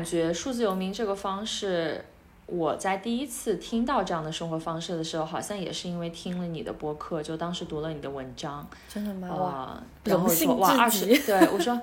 [0.00, 2.02] 感觉数字游民这个方式。
[2.46, 9.28] 我在第一次听到这样的生活方式的时候，好像也是因为听了你的播客，就当时读了你的文章，真的吗？
[9.36, 11.78] 哇，然后说哇，二十，对我说。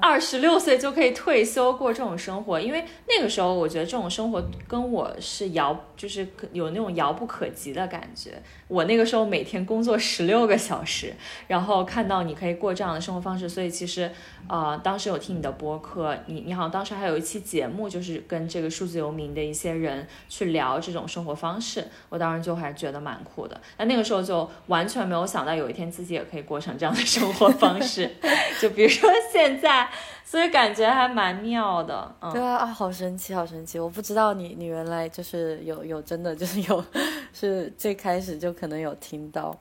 [0.00, 8.42] 二十六岁就可以退休过这种生活，因为那个时候我觉得这种生活跟我是遥，就是有那种遥不可及的感觉。
[8.68, 11.14] 我那个时候每天工作十六个小时，
[11.46, 14.10] 然后看到你可以过这样的生活方式，所以其实，
[14.48, 23.60] 呃，当时有听你的播客，你你好像当时还有一期节目，就是跟这个数字游民的一些人去聊这种生活方式，我当时就还觉得蛮酷的。
[23.76, 28.10] 那那个时候就完全没有想到有一天自己也可以过成这样的生活方式，
[28.60, 29.65] 就比如说现在。
[29.66, 29.88] 在，
[30.24, 32.14] 所以感觉还蛮妙的。
[32.32, 33.80] 对啊，啊，好神奇，好神奇！
[33.80, 36.84] 我不知道你，你原来就是有有真的就是 有，
[37.32, 39.52] 是最开始就可能有听到，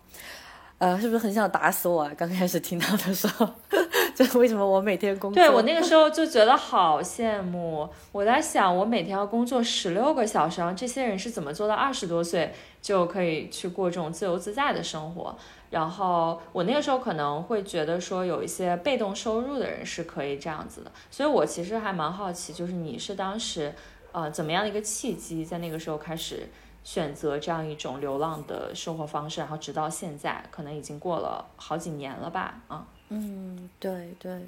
[0.78, 2.12] 呃，是不是很想打死我啊？
[2.16, 3.50] 刚开始听到的时候，
[4.14, 5.42] 就为什么我每天工作？
[5.42, 7.90] 对我那个时候就觉得好羡慕。
[8.12, 15.36] 我在想，我每天要工作十六个小时，这些人是怎么做到二十多岁就可以去过这种自由自在的生活？
[15.72, 23.74] 然后我那个时候可能会觉得说有一些被动收入的人是可以这样子的，所以我其实还蛮好奇，就是你是当时
[24.12, 26.48] 呃怎么样的一个契机，在那个时候开始
[26.84, 32.62] 选择这样一种流浪的生活方式，然后直到现在可能已经过了好几年了吧？
[32.68, 34.48] 啊，嗯，对对，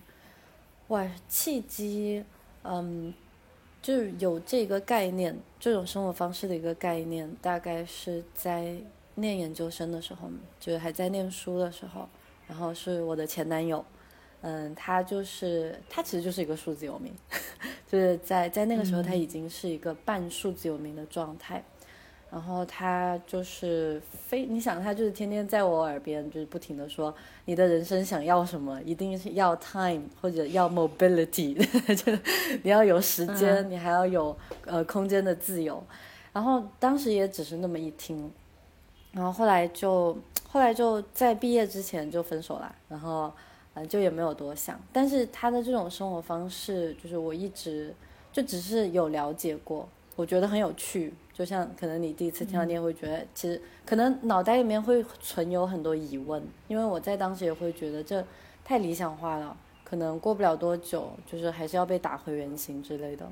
[0.88, 2.24] 哇，契机，
[2.64, 3.14] 嗯，
[3.82, 8.78] 就是有这个概念，这种生活方式的一个概念，大概是在。
[9.20, 10.30] 念研究生的时候，
[10.60, 12.08] 就是还在念书的时候，
[12.48, 13.84] 然后是我的前男友，
[14.42, 17.12] 嗯，他就是他其实就是一个数字游民，
[17.88, 21.64] 就是在在那个时候他已经是一个半数字游民的状态，
[22.32, 27.14] 然后他就是非你想他就是天天在我耳边就是不停的说
[27.46, 31.56] 你的人生想要什么，一定是要 time 或者要 mobility，
[31.96, 32.12] 就
[32.62, 35.84] 你要有时间，你还要有呃空间的自由，
[36.32, 38.32] 然后当时也只是那么一听。
[39.18, 40.16] 然后后来就
[40.48, 43.34] 后来就在毕业之前就分手了，然后
[43.74, 44.80] 嗯就也没有多想。
[44.94, 47.92] 但是他的这种生活方式，就是我一直
[48.32, 51.12] 就只是有了解过，我觉得很有趣。
[51.34, 58.24] 就像可能你第一次听到，你也会觉得其实可能脑袋里面会存有很多疑问，因为我在当时也会觉得这
[58.64, 63.28] 太理想化了，可能过不了多久就是还是要被打回原形之类的。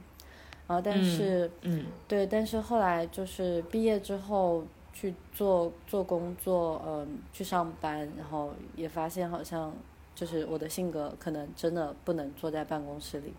[0.65, 4.63] 然后但是嗯对，但是后来就是毕业之后。
[4.95, 9.71] 去做做工作，嗯，去上班，然后也发现好像
[10.15, 13.33] 就是我的性格可能真的不能坐在办公室里，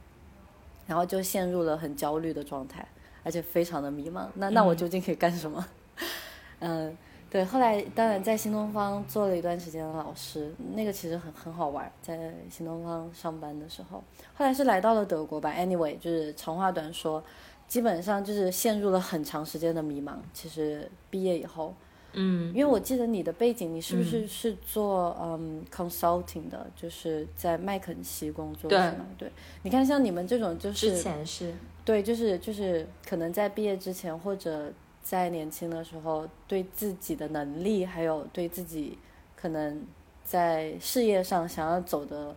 [0.86, 2.86] 然后就陷入了很焦虑的状态，
[3.24, 4.26] 而且非常的迷茫。
[4.34, 5.66] 那那我究竟可以干什么？
[6.60, 6.94] 嗯，
[7.30, 7.42] 对。
[7.42, 14.04] 后来当然在新东方做了一段时间的老师，那个其实很很好玩，在新东方上班的时候。
[14.34, 15.54] 后来是来到了德国吧。
[15.56, 17.24] Anyway，就是长话短说。
[17.68, 20.14] 基本上就是陷入了很长时间的迷茫。
[20.32, 21.74] 其实毕业以后，
[22.12, 29.06] 嗯，因为我记得你的背景，你是不是是做嗯 consulting 的，就是在麦肯锡工作是吗？
[29.18, 29.30] 对，
[29.62, 31.52] 你看像你们这种就是之前是，
[31.84, 34.72] 对，就是就是可能在毕业之前或者
[35.02, 38.96] 在年轻的时候，对自己的能力还有对自己
[39.34, 39.84] 可能
[40.24, 42.34] 在事业上想要走的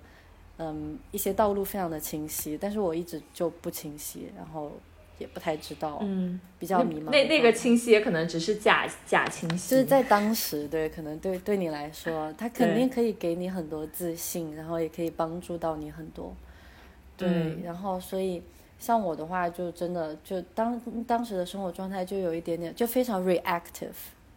[0.58, 4.72] 嗯一些道路非常的清晰，但是我一直就不清晰，然后。
[5.20, 7.12] 也不太知道，嗯，比较迷茫。
[7.12, 16.34] 那那个清晰也可能只是假假清晰，就是在当时，对，可能对对你来说，他肯定可以给你很多自信，然后也可以帮助到你很多。
[17.16, 18.42] 对，然后所以
[18.80, 23.90] 像我的话，就真的就当当时的生活状态就有一点点，就非常 reactive，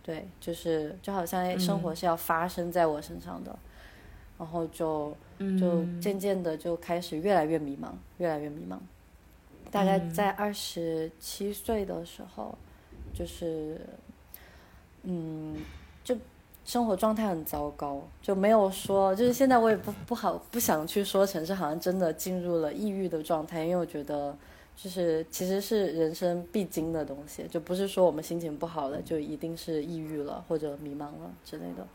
[0.02, 3.56] 对，就是就好像生活是要发生在我身上的，
[4.36, 5.16] 然后就
[5.60, 8.76] 就渐渐的就开始越来越迷茫，越来越迷茫。
[9.72, 12.56] 大概在二十七岁的时候，
[13.14, 13.80] 就是，
[15.04, 15.56] 嗯，
[16.04, 16.14] 就
[16.66, 24.36] 生活状态很糟糕，就没有说，就是现在我也不不好不想去说成是好像真的进入了抑郁的状态，因为我觉得
[24.76, 31.86] 就是其实是人生必经的东西，就不是说我们心情不好了就一定是抑郁了或者迷茫了之类的。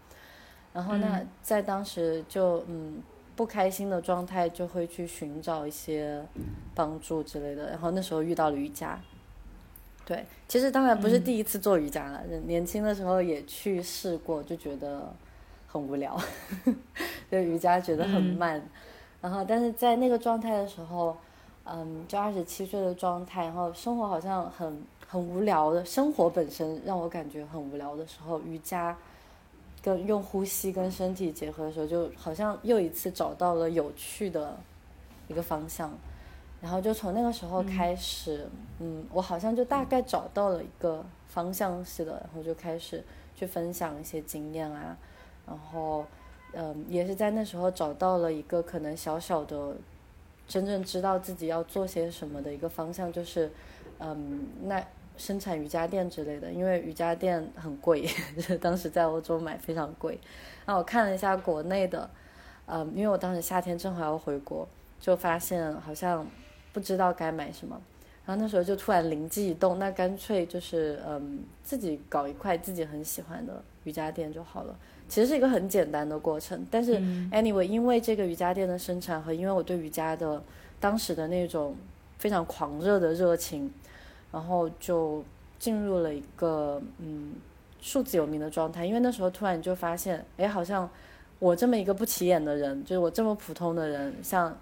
[0.73, 3.03] 然后那在当时就嗯。
[3.37, 6.25] 不开心的状态就会去寻找一些
[6.73, 8.99] 帮助之类的，然后那时候遇到了瑜伽。
[10.03, 15.13] 对，其实当然不是第一次做瑜伽了，年轻的时候也去试过，就觉得
[15.67, 16.19] 很无聊，
[17.29, 18.61] 对瑜伽觉得很慢。
[19.21, 21.15] 然后，但是在那个状态的时候，
[21.65, 28.97] 嗯，就二十七岁的状态，然后生活好像很很无聊的，生活本身让我感觉很无聊的时候，瑜伽。
[29.87, 34.57] 跟用呼吸跟身体结合的时候，就好像又一次找到了有趣的
[35.29, 35.89] 一个方向，
[36.61, 38.49] 然后就从那个时候开始，
[38.79, 43.01] 嗯，我好像就大概找到了一个方向似的，然后就开始
[43.33, 44.97] 去分享一些经验啊，
[45.45, 46.05] 然后，
[46.51, 49.73] 嗯，也是在那时候找到了一个可能小小的，
[50.49, 53.49] 真正知道自己要做些什么的一个方向，就是，
[53.99, 54.85] 嗯，那
[55.17, 60.19] 生产瑜伽垫之类的，因为瑜伽垫很贵， 就是当时在欧洲买非常贵，
[60.65, 62.09] 然后我看了一下国内的，
[62.67, 64.67] 嗯，因为我当时夏天正好要回国，
[64.99, 66.25] 就发现好像。
[66.73, 67.81] 不知道该买什么，
[68.23, 74.77] 然后那时候就突然灵机一动，那干脆就是嗯自己搞一块自己很喜欢的瑜伽垫就好了。
[75.09, 76.99] 其实是一个很简单的过程，但是
[77.31, 80.39] anyway，因为这个瑜伽垫的生产和因为我对瑜伽的
[80.79, 81.75] 当时的那种
[82.19, 83.73] 非常狂热的热情，
[84.31, 85.23] 然后就
[85.59, 87.33] 进入了一个嗯
[87.79, 88.85] 数字有名的状态。
[88.85, 90.89] 因为那时候突然就发现，哎，好像
[91.39, 94.57] 我这么一个不起眼的人，就是我这么普通的人，像。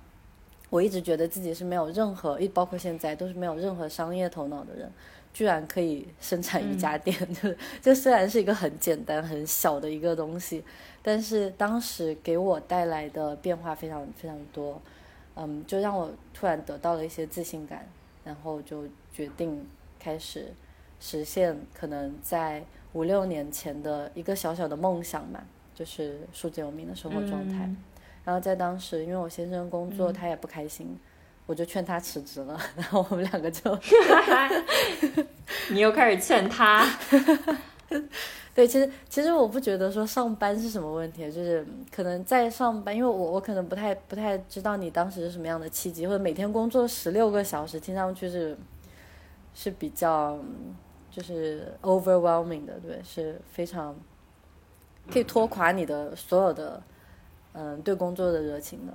[0.71, 4.91] 我一直觉得自己是没有任何，一包括现在都是没有任何商业头脑的人，
[5.31, 7.15] 居然可以生产瑜伽垫。
[7.35, 10.63] 就就虽然是一个很简单、很小的一个东西，
[11.03, 14.81] 但是当时给我带来的变化非常非常多，
[15.35, 17.87] 嗯，就让我突然得到了一些自信感，
[18.25, 18.83] 然后就
[19.13, 19.65] 决定
[19.97, 20.51] 开始
[20.99, 25.41] 实现可能在五六年前的一个小小的梦想嘛，
[25.73, 27.69] 就是数字游民的生活状态。
[28.25, 30.99] 然后在当时，因为我先生工作，他也不开心，
[31.45, 32.59] 我就劝他辞职了。
[32.75, 33.77] 然后我们两个就
[35.69, 36.83] 你又开始劝他。
[38.55, 48.57] 对，其实其实我不觉得说上班是什么问题，就是可能在上班，因为我我可能不太不太知道你当时是什么样的契机，或者每天工作十六个小时，听上去是
[49.53, 50.39] 是比较
[51.11, 53.93] 就是 overwhelming 的，对，是非常
[55.11, 56.81] 可以拖垮你的所有的。
[57.57, 58.91] 嗯，对工作的热情的，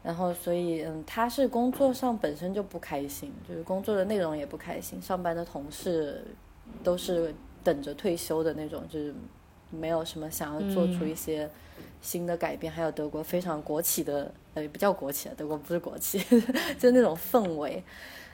[0.00, 6.24] 然后所以嗯，他是工作上本身就不开心，就是工作的内容也不开心，上班的同事
[6.84, 9.12] 都是等着退休的那种，就是
[9.70, 11.50] 没有什么想要做出一些
[12.00, 16.22] 新的改变，还有德国非常国企的，呃，不叫国企德国不是国企，
[16.78, 17.82] 就那种氛围，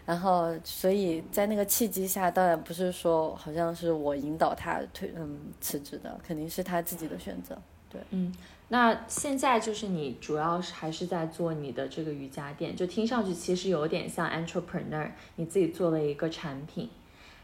[0.04, 7.56] 然后所以在那个契机下，当然不是说好像是我引导他退嗯辞职的，肯定是他自己的选择，
[7.88, 8.34] 对，嗯。
[8.72, 16.88] 那现在就是你主要是还是在做你的这个瑜伽垫，就听上去其实有点像 entrepreneur，你自己做了一个产品，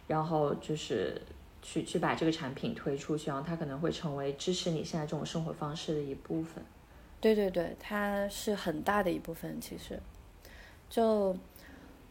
[0.06, 1.20] 然后就是
[1.66, 6.62] 去去把这个产品推出去，然后它可能会成为支持你现在这种生活方式的一部分。
[7.20, 10.00] 对对对，它是很大的一部分，其实，
[10.88, 11.36] 就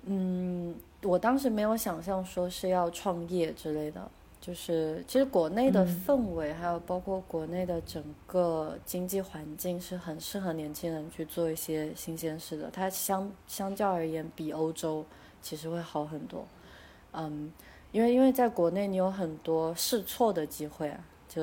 [0.03, 4.11] 嗯，我当时没有想象说是要创业之类的。
[4.41, 12.69] 就是其实国内的氛围，还有包括国内的整个经济环境，是很适合年轻人去做一些新鲜事的。
[12.69, 15.03] 它相相较而言，比欧洲
[15.41, 16.45] 其实会好很多。
[17.13, 17.51] 嗯，
[17.95, 20.99] 因为因为在国内你有很多试错的机会啊，
[21.29, 21.41] 就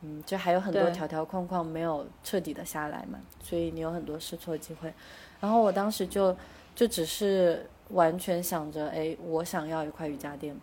[0.00, 4.90] 嗯就还有很多条条框框没有彻底的下来嘛，所以你有很多试错机会。
[5.38, 6.34] 然后我当时就
[6.74, 10.56] 就只是完全想着，哎，我想要一块瑜伽垫。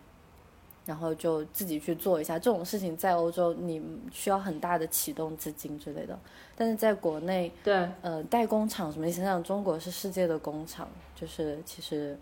[0.86, 6.18] 然后就自己去做一下这种事情，在欧洲你需要很大的启动资金之类的，
[6.56, 9.06] 但是在国内，对，呃，代工厂什么？
[9.06, 12.18] 你想想，中国是世界的工厂，就是其实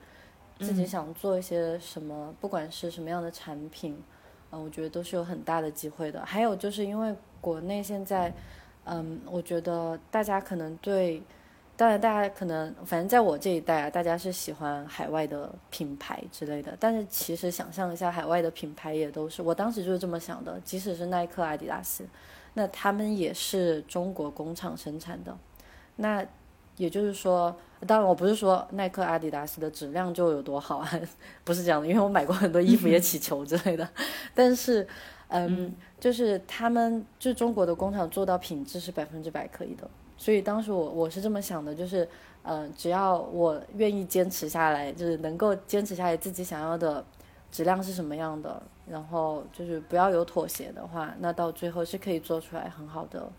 [0.58, 3.96] 自己想做一些什么，不管是什么样的产品，
[4.50, 6.24] 嗯，我觉得都是有很大的机会的。
[6.24, 8.32] 还有就是因为国内现在，
[8.84, 11.22] 嗯，我觉得大家可能对。
[11.76, 16.76] 当然，大家可能反正在我这一代啊，大家是喜欢海外的品牌之类的。
[16.80, 20.60] 但是其实想象一下，海外的品牌也都是，我当时就是这么想的。
[20.64, 22.04] 即使是耐克、阿迪达斯，
[22.54, 25.38] 那他们也是中国工厂生产的。
[25.94, 26.26] 那
[26.76, 30.90] 也就是说，当然我不是说耐克、阿迪达斯的质量就有多好啊，
[31.44, 33.88] 不是这样的，因为我买过很多衣服也起球之类的。
[34.34, 34.86] 但是，
[35.28, 39.88] 嗯，就是他们就中国的工厂做到品质是百分之百可以的。
[40.16, 42.08] 所以当时我我是这么想的，就是，
[42.42, 47.04] 嗯，只要我愿意坚持下来，就是能够坚持下来自己想要的
[47.52, 53.30] 质量是什么样的，然后就是不要有妥协的话，那到最后是可以做出来很好的，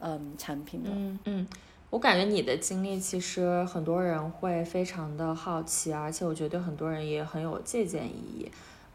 [0.00, 0.90] 嗯，产品的。
[0.92, 1.46] 嗯嗯，
[1.90, 8.50] 我感觉你的经历其实很多人会非常的好奇，而且我觉得对很多人也很有借鉴意义。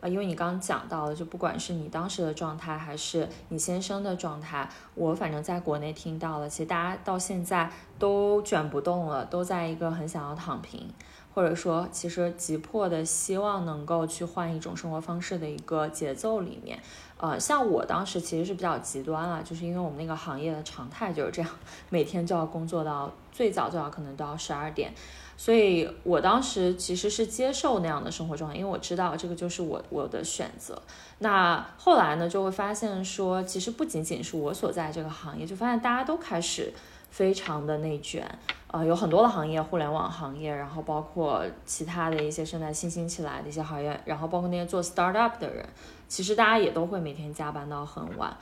[0.07, 10.87] 因为你刚刚讲到了，就不管是你当时的状态，还是你先生的状态，我反正在国内听到了，其实大家到现在都卷不动了，都在一个很想要躺平，
[11.33, 16.79] 或者说其实急迫的希望能够去换一种生活方式的一个节奏里面。
[17.17, 21.49] 呃，像我当时其实是比较极端了，就是因为我们那个行业的常态就是这样，
[21.89, 24.93] 每天就要工作到最早最早可能都要十二点，
[25.37, 30.81] 所以我当时其实是接受那样的生活状态，因为我知道这个就是我我的选择。
[31.19, 36.73] 那后来呢，就会发现说，其实不仅仅是我所在这个行业，就发现大家都开始
[37.09, 38.27] 非常的内卷，
[38.67, 45.65] 呃，有很多的行业，互联网行业，然后包括其他的一些正在新兴起来的一些行业，然后包括那些做 startup 的人。
[46.07, 48.35] 其实大家也都会每天加班到很晚，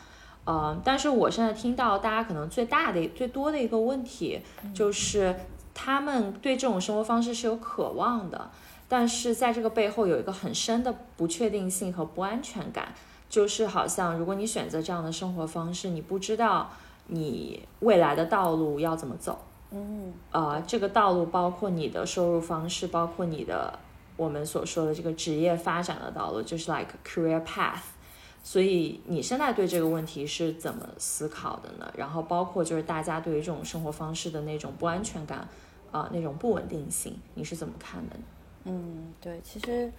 [0.46, 4.42] 嗯，但是我现在听到大家可能最大的、最多的一个问题，
[4.74, 5.36] 就是
[5.74, 8.50] 他们对这种生活方式是有渴望的，
[8.90, 12.94] 但是在这个背后有一个很深的不确定性和不安全感，
[13.30, 16.70] 就是好像如果你选择这样的生活方式，你不知道
[17.08, 19.40] 你未来的道路要怎么走，
[19.72, 23.80] 嗯，呃，这个道路包括你的收入方式，包括你的。
[24.16, 27.82] 我们所说的这个职业发展的道路，就是 like career path。
[28.46, 31.90] 所以你现在对这个问题是怎么思考的呢？
[31.96, 35.48] 然后包括就是大家对于这种生活方式的那种不安全感，
[35.94, 38.16] 啊，那种不稳定性，你是怎么看的？
[38.66, 39.90] 嗯，对，其实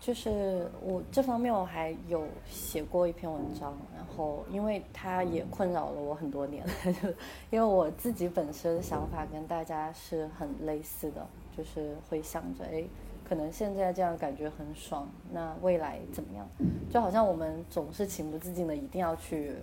[0.00, 6.66] 就是我这方面我还有写过一篇文章，然后因为它也困扰了我很多年，
[7.52, 11.26] 因为我自己本身的想法跟大家是很类似的。
[11.56, 12.84] 就是会想着，哎，
[13.26, 16.46] 可能现在这样感觉很爽，那未来怎么样？
[16.90, 19.54] 就好像我们总是情不自禁的一定要去，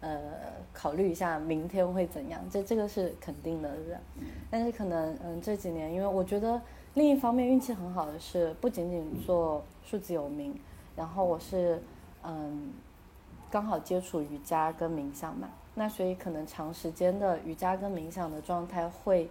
[0.00, 0.20] 呃，
[0.72, 3.98] 考虑一下明天会怎样，这这个是肯定的，是不是？
[4.50, 6.60] 但是可能，嗯，这几年，因为我觉得
[6.94, 10.54] 另一方面运气很好的是，不仅仅做数字有名，
[10.94, 11.82] 然后我是，
[12.22, 12.70] 嗯，
[13.50, 19.28] 刚好接触瑜伽跟冥想嘛，那所以可能长时间的瑜伽跟冥想的状态会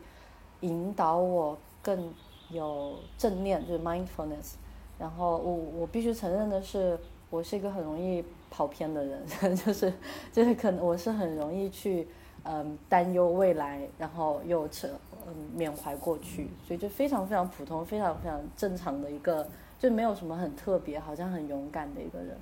[0.60, 1.58] 引导我。
[1.82, 2.14] 更
[2.50, 4.54] 有正念，就是 mindfulness。
[4.98, 9.94] 然后我我必须承认的是，我是一个很容易跑偏的人， 就是
[10.34, 12.06] 就是可能我是很容易去
[12.44, 14.90] 嗯担忧未来，然后又扯
[15.26, 19.48] 嗯缅怀过去，所以就非常非常普通，非常非常正常的一个，
[19.80, 22.38] 就没有什么很特别，好像很勇敢的一个人。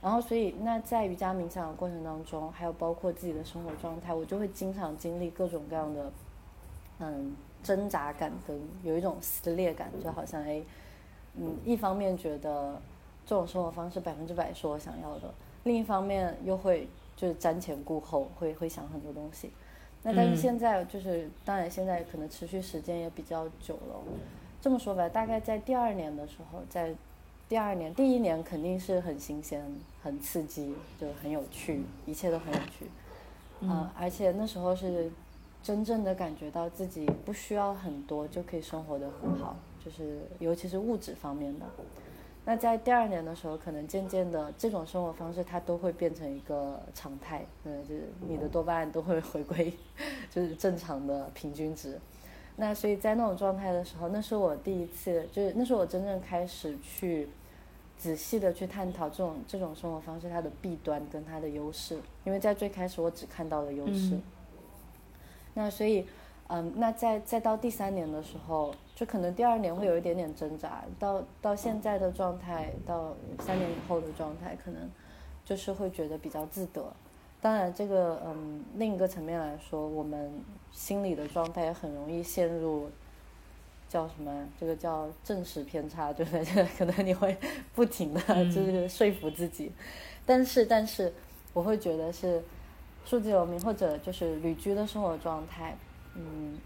[0.00, 6.10] 然后所以那在瑜伽冥想的过程当中，还有包括自己的生活状态，我就会经常经历各种各样的
[7.00, 7.36] 嗯。
[7.62, 10.62] 挣扎感跟有一种撕裂感，就好像哎，
[11.36, 12.80] 嗯，一方面觉得
[13.26, 15.32] 这种生活方式百分之百是我想要的，
[15.64, 19.50] 另一方面又会就是瞻前顾后，会会想很多东西。
[20.02, 23.96] 那但是现在就是，当然现在可能持续时间也比较久了。
[24.60, 26.94] 这么说吧，大概在第二年的时候，在
[27.48, 29.62] 第二年，第一年肯定是很新鲜、
[30.02, 32.86] 很刺激，就很有趣，一切都很有趣。
[33.60, 35.10] 嗯，而且那时候是。
[35.62, 41.66] 真正的感觉到自己不需要很多就可以生活的很好，就是尤其是物质方面的。
[42.46, 49.72] 那在第二年的时候，可能渐渐的这种生活方式它都会变成一个常态，嗯，就是你的多巴胺都会回归，
[50.30, 52.00] 就是正常的平均值。
[52.56, 57.28] 那所以在那种状态的时候，那是我第一次，就是那是我真正开始去
[57.98, 64.18] 仔细的去探讨这种这种生活方式它的弊端跟它的优势，因为在最开始我只看到了优势。
[65.54, 66.06] 那所以，
[66.48, 74.88] 嗯，那在再到第三年的时候，就可能第二年会有一点点挣扎，到到现在的状态，到三年以后的状态，可能
[75.44, 76.84] 就是会觉得比较自得。
[77.40, 80.30] 当然，这个嗯，另一个层面来说，我们
[80.70, 82.88] 心理的状态也很容易陷入
[83.88, 84.48] 叫什么？
[84.58, 86.44] 这个叫正实偏差， 就是
[86.78, 87.36] 可能你会
[87.74, 89.72] 不停的就是说服自己。
[90.24, 91.12] 但是，但是
[91.52, 92.40] 我会觉得是。
[93.10, 95.76] 数字游民或者就是旅居的生活状态，
[96.14, 96.56] 嗯，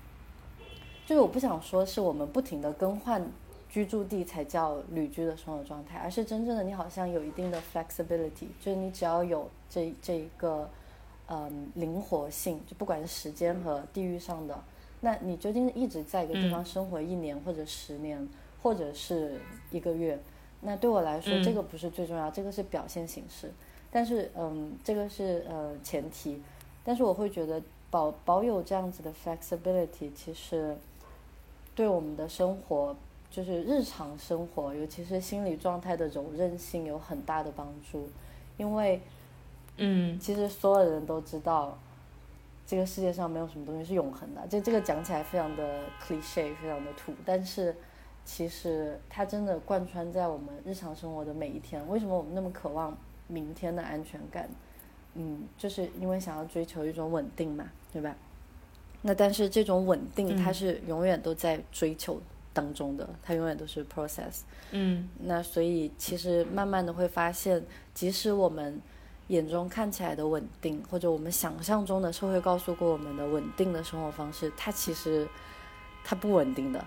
[1.06, 3.26] 就是我不想说是我们不停的更换
[3.66, 10.68] 居住地才叫旅居的生活状态，而是真正的你好像有一定的 flexibility，就是你只要有这这一个
[11.28, 14.62] 嗯灵活性，就不管是时间和地域上的，
[15.00, 18.28] 那你究竟一直在一个地方生活一年或者十年
[18.62, 20.20] 或者是一个月，
[20.60, 23.50] 那对我来说这个不是最重要，这个是表现形式。
[23.94, 26.42] 但是，嗯，这个是呃前提，
[26.82, 30.76] 但是我会觉得保保有这样子的 flexibility，其实
[31.76, 32.96] 对我们的生活，
[33.30, 38.08] 就是日常生活，尤其是心理状态的柔韧性有很大的帮助。
[38.56, 39.00] 因为，
[39.76, 41.78] 嗯，其实所有人都知道，
[42.66, 44.44] 这个世界上没有什么东西是永恒的。
[44.48, 47.72] 就这个讲起来非常的 cliche，非常的土，但是
[48.24, 51.88] 其实它真的贯穿在我们日常生活的每一天。
[51.88, 52.92] 为什么我们那么渴望？
[53.34, 54.48] 明天的安全感，
[55.14, 58.14] 嗯，就是因为想要追求一种稳定嘛，对吧？
[59.02, 62.22] 那但是这种稳定，它是永远都在追求
[62.52, 64.42] 当中的，它永远都是 process。
[64.70, 67.62] 嗯，那所以其实慢慢的会发现，
[67.92, 68.80] 即使我们
[69.28, 75.28] 眼中看起来的稳定，或者我们想象中的社会告诉过我们的稳定的生活方式，它其实
[76.04, 76.82] 它不稳定的，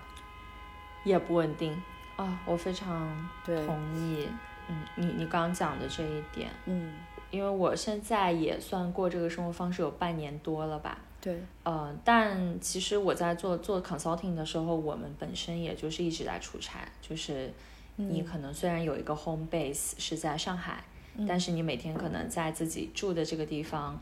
[1.04, 1.80] 也不稳定。
[2.16, 3.64] 啊，我非常对。
[3.64, 4.26] 同意。
[4.68, 6.92] 嗯，你你刚讲的这一点，嗯，
[7.30, 10.98] 因为我现在也算过这个生活方式有半年多了吧。
[11.20, 17.52] 对，呃，但其实我在做做 consulting 的时候，我们本身也就是一直在出差，就是
[17.96, 20.84] 你可能虽然有一个 home base 是在上海，
[21.26, 23.98] 但是你每天可能在自己住的这个地方，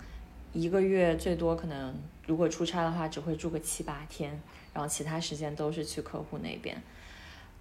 [0.53, 1.95] 一个月最多可能
[2.27, 4.39] 如果出差的话，只会住个七八天，
[4.75, 6.77] 然后其他时间都是去客户那边。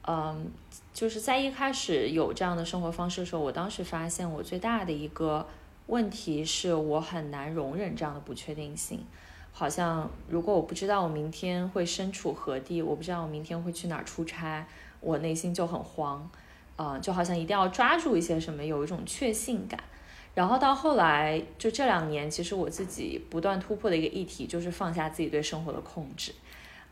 [0.07, 0.51] 嗯，
[0.93, 5.47] 就是在一开始有这样的生活方式的时候，我当时发现我最大的一个
[5.87, 9.03] 问题是我很难容忍这样的不确定性。
[9.51, 14.67] 好像如果我不知道我明天会身处何地，我不知道我明天会去哪儿出差，
[14.99, 16.29] 我内心就很慌，
[16.75, 19.79] 呃，就好像一定要抓住一些什么，有一种确信感。
[20.33, 26.33] 然后到后来，就这两年，其实我自己不断突破的一个议题就是放下自己对生活的控制。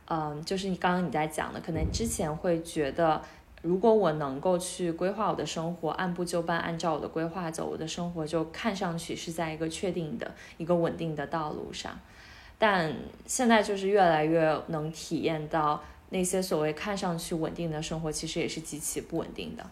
[0.07, 3.21] 嗯，就是你刚刚你在讲的，可能之前会觉得，
[3.61, 11.97] 如果我能够去规划我的生活，按部就班，按照我的规划走，我的生活就看上去是在一个确定的一个稳定的道路上。
[12.59, 12.93] 但
[13.25, 19.65] 现在就是越来越能体验到那些所谓看上去稳定的生活，其实也是极其不稳定的，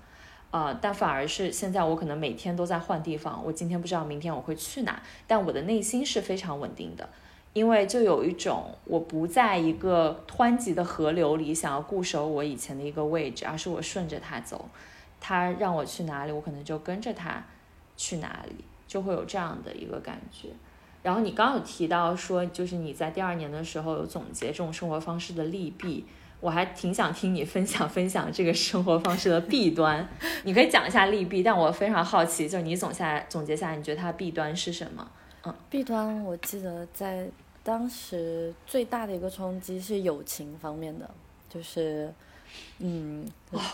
[0.50, 0.78] 啊！
[0.82, 7.08] 但反而是现在我可能每天都在换地方，我今天不知道明天我会去哪，但我的内心是非常稳定的，
[7.54, 14.70] 因为就有一种我不在一个湍急的河流里想要固守我以前的一个位置，而是我顺着它走，
[15.20, 17.44] 它让我去哪里，我可能就跟着它
[17.98, 18.56] 去哪里，
[18.88, 20.50] 就会有这样的一个感觉。
[21.04, 26.06] 然后你刚有提到说，就是你在第二年的时候有总结这种生活方式的利弊，
[26.40, 30.08] 我还挺想听你分享分享这个生活方式的弊端。
[30.44, 35.06] 你可以讲一下利弊，但我非常好奇，就是你总下总结下来，你觉得它弊端是什么？
[35.46, 37.28] 嗯，弊端我记得在
[37.64, 41.10] 当时最大的一个冲击是友情方面的，
[41.50, 42.12] 就是
[42.80, 43.26] 嗯，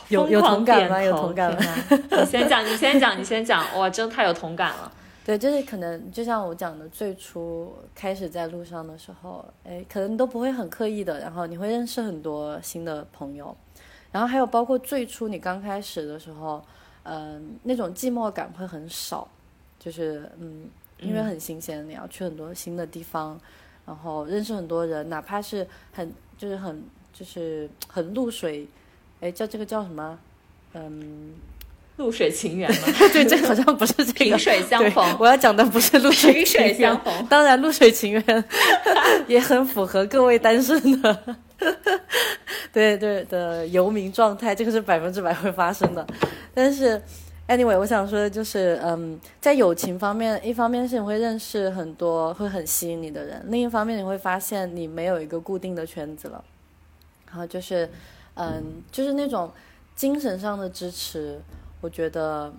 [0.10, 1.02] 有有同感吗？
[1.02, 1.60] 有同感吗？
[1.90, 4.92] 你先讲，你先讲，你先讲，哇，真太有同感了。
[5.26, 13.54] 对，就是可能就像我讲的，最初开始在路上的时候，哎，可能都不会很刻意的，然后你会认识很多新的朋友，
[14.10, 16.64] 然后还有包括最初你刚开始的时候，
[17.04, 19.28] 嗯，那种寂寞感会很少，
[19.78, 20.70] 就是嗯，
[21.00, 23.40] 因为很新鲜，你要去很多新的地方，
[23.86, 26.84] 然后认识很多人，哪怕是很就是很
[27.14, 28.68] 就是很露水，
[29.22, 30.20] 哎，叫这个叫什么？
[30.74, 31.34] 嗯。
[31.98, 32.88] 露水情缘吗？
[33.12, 34.14] 对，这好像不是这个。
[34.14, 37.26] 萍水相逢，我要讲的不是露水萍水相逢。
[37.26, 38.46] 当然，露水情缘
[39.26, 41.36] 也很符合各位单身的，
[42.72, 46.06] 对对的游民状态，这个是百分之百会发生的。
[46.54, 47.02] 但是
[47.48, 56.44] ，anyway，我想说的就是，嗯，在友情方面，一方面是你会认识很多会很吸引你的人，另一方面你会发现你没有一个固定的圈子了。
[57.28, 57.90] 然后就是，
[58.36, 59.52] 嗯，就是那种
[59.96, 61.40] 精神上的支持。
[61.82, 62.52] 我觉得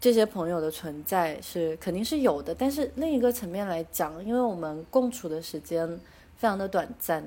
[0.00, 5.86] 这些朋友的存在是肯定是有的，但是另一个层面来讲，因为我们共处的时间
[6.36, 7.22] 非常的短暂，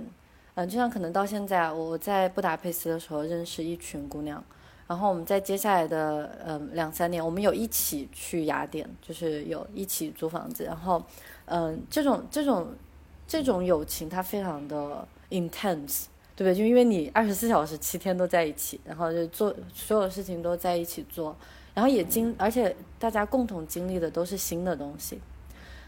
[0.55, 4.43] 嗯，就像可能到现在，我在布达佩斯的时候认识一群姑娘，
[4.91, 11.01] 然后我们在接下来的嗯两三年，我们有一起去雅典，就是有一起租房子，然后
[11.45, 12.67] 嗯，这种这种
[13.25, 16.07] 这种友情它非常的 intense。
[16.33, 16.57] 对不对？
[16.57, 21.35] 就因为你二十四小时七天都在一起，然后就做所有事情都在一起做，
[21.75, 25.19] 然后也经，而且大家共同经历的都是新的东西，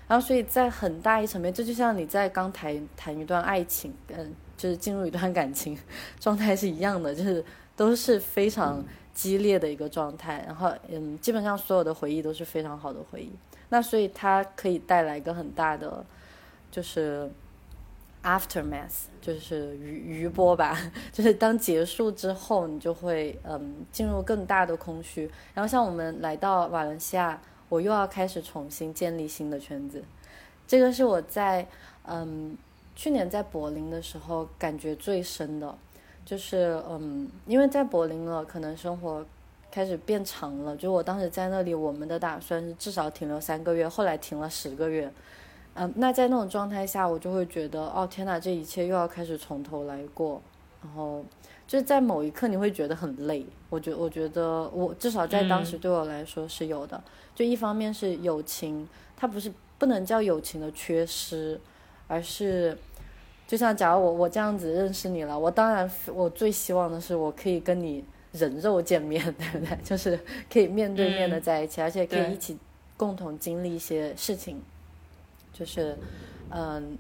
[0.08, 5.76] 然后所以在很大一层面，这就像你在刚谈谈一段爱情，嗯，就是进入一段感情
[6.20, 7.44] 状态是一样的，就是
[7.76, 8.84] 都是非常
[9.14, 13.32] 激烈的一个状态，然后嗯，基本上所有的回忆都是非常好的回忆，
[13.70, 16.06] 那所以它可以带来一个很大的，
[16.72, 17.30] 就是。
[18.26, 20.80] Aftermath 就是余余波吧，
[21.12, 25.30] 就是当结束之后，你就会嗯进入更大的空虚。
[25.54, 30.02] 然后像我们来到瓦伦西亚，我又要开始重新建立新的圈子。
[30.66, 31.68] 这个是我在
[32.08, 32.58] 嗯
[32.96, 35.78] 去年在柏林的时候感觉最深的，
[36.26, 39.26] 就是嗯因为在柏林了，可能生活
[39.72, 40.76] 开始变长了。
[40.78, 45.12] 就我当时在那里，我们的打算是至少停留三个月，后来停了十个月。
[45.76, 50.40] 嗯，那在那种状态下，我就会觉得，哦天哪，这一切又要开始从头来过。
[50.84, 51.26] 然后，
[51.66, 53.44] 就是在某一刻你会觉得很累。
[53.70, 57.02] 我觉，我觉得我至少在当时对我来说是有的。
[57.34, 61.60] 就一方面是友情，它不是不能叫友情的缺失，
[62.08, 62.78] 而是，
[63.54, 69.78] 就像假如我我这样子认识你了，我当然我最希望的是我可以跟你人肉见面， 对不对？
[69.84, 70.20] 就是
[70.52, 72.58] 可以面对面的在一起，而且可以一起
[72.98, 74.60] 共同经历一些事情。
[75.54, 75.96] 就是，
[76.50, 76.98] 嗯，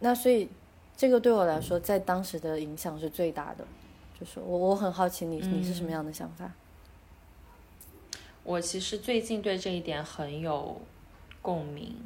[0.00, 0.50] 那所以
[0.94, 3.64] 这个对我来说，在当时的影响是最大的。
[4.20, 6.52] 就是我我很好奇你你是什么样的想法？
[8.44, 10.78] 我其实最近对这一点很有
[11.40, 11.96] 共鸣，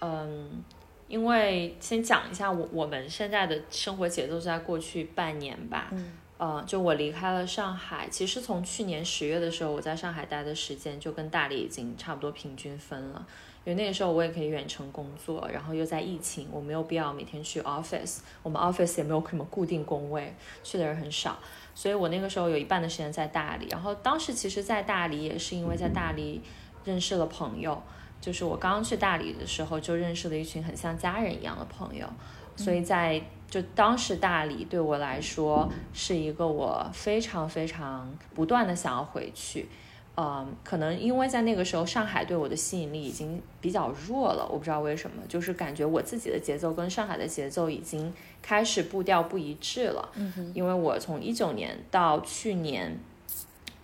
[0.00, 0.64] 嗯，
[1.12, 13.26] 因为先讲一下我我们现在的生活节奏在过去半年吧，嗯，呃，就我离开了上海，其实从去年十月的时候，我在上海待的时间就跟大理已经差不多平均分了。
[13.64, 21.38] 因为那个时候我也可以远程工作，然后又在疫情，我没有必要每天去 office，我们 office 也没有什么固定工位，去的人很少，
[21.74, 23.68] 所以我那个时候有一半的时间在大理。
[23.70, 26.40] 然后当时其实，在大理也是因为在大理
[26.86, 27.80] 认识了朋友，
[28.22, 32.08] 就是我刚刚去大理的时候就认识了一群很像家人一样的朋友，
[32.56, 39.68] 所以在就当时大理对我来说是一个我非常非常不断的想要回去。
[40.14, 50.06] 嗯，可能因为在那个时候，上海对我的吸引力已经比较弱了，我不知道为什么，就是感觉我自己的节奏跟上海的节奏已经开始步调不一致了。
[50.14, 52.94] 嗯哼，因为我从一九年到去年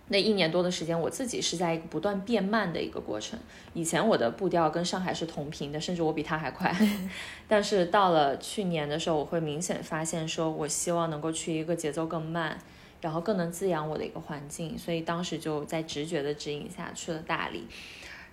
[0.09, 3.39] 那一年多的时间，我自己是在一个不断变慢的一个过程。
[3.73, 6.75] 以前我的步调跟上海是同频的，甚至我比他还快。
[7.47, 12.59] 但是到了去年的时候，我会明显发现，说我希望能够去一个节奏更慢。
[13.01, 17.65] 然后更能滋养我的一个环境，所以当时就在直觉的指引下去了大理。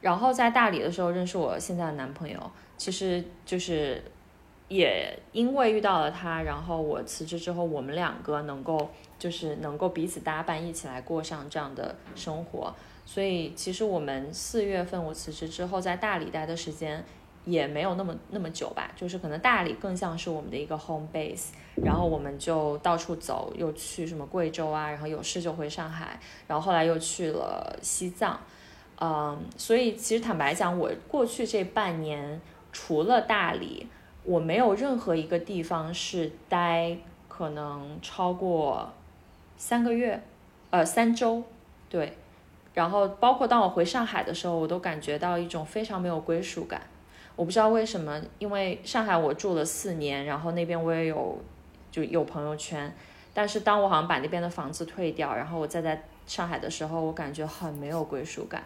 [0.01, 4.03] 然后在大理的时候认识我现在的男朋友，其实就是
[4.67, 12.75] 也因为遇到了他，然后我辞职之后，我们两个能够就是能够彼此搭伴，一起来过上这样的生活。
[13.05, 17.05] 所以其实我们四月份我辞职之后，在大理待的时间。
[17.47, 28.37] 也没有那么那么久吧，就是可能大理更像是我们的一个 home base，然后我们就到处走，又去什么贵州啊，然后有事就回上海，然后后来又去了西藏，
[29.01, 32.41] 嗯，所以其实坦白讲，我过去这半年
[32.73, 33.87] 除了大理，
[34.25, 36.99] 我没有任何一个地方是待
[37.29, 38.93] 可能超过
[39.57, 40.23] 三个月，
[40.71, 41.43] 呃，三周，
[41.89, 42.17] 对，
[42.75, 46.83] 然后包括当我回上海的时候，我都感觉到一种非常没有归属感。
[47.35, 51.39] 我不知道为什么，因为上海我住了四年，然后那边我也有
[51.91, 52.95] 就有朋友圈，
[53.33, 58.63] 但是当我好像把那边的房子退掉，然后我再在上海的时候，我感觉很没有归属感，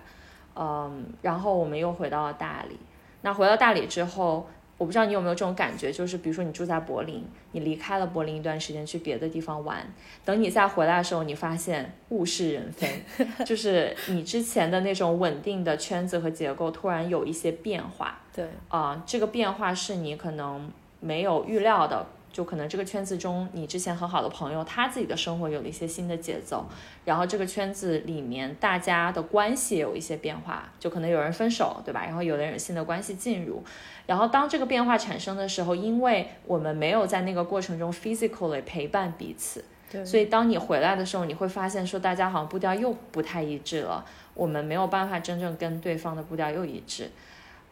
[0.54, 2.78] 嗯，然后我们又回到了大理，
[3.22, 4.48] 那回到大理之后。
[4.80, 9.86] 我不知道你有没有这种感觉，就是比如说你住在柏林，你离开了柏林一段时间去别的地方玩，
[10.24, 12.88] 等你再回来的时候，你发现物是人非，
[13.44, 18.18] 就是你之前的那种稳定的圈子和结构突然有一些变化。
[18.34, 22.06] 对啊，这个变化是你可能没有预料的。
[22.32, 26.64] 就可能这个圈子中，你之前很好的朋友，他自己的生活有了一些新的节奏，
[27.04, 32.04] 然后这个圈子里面大家的关系有一些变化，就可能有人分手，对吧？
[32.04, 33.62] 然后有的人新的关系进入，
[34.06, 47.10] 然后当这个变化产生的时候，因为我们没有在那个过程中 physically 陪伴彼此，对，所以当你回来的时候，你会发现说大家好像步调又不太一致了，我们没有办法真正跟对方的步调又一致，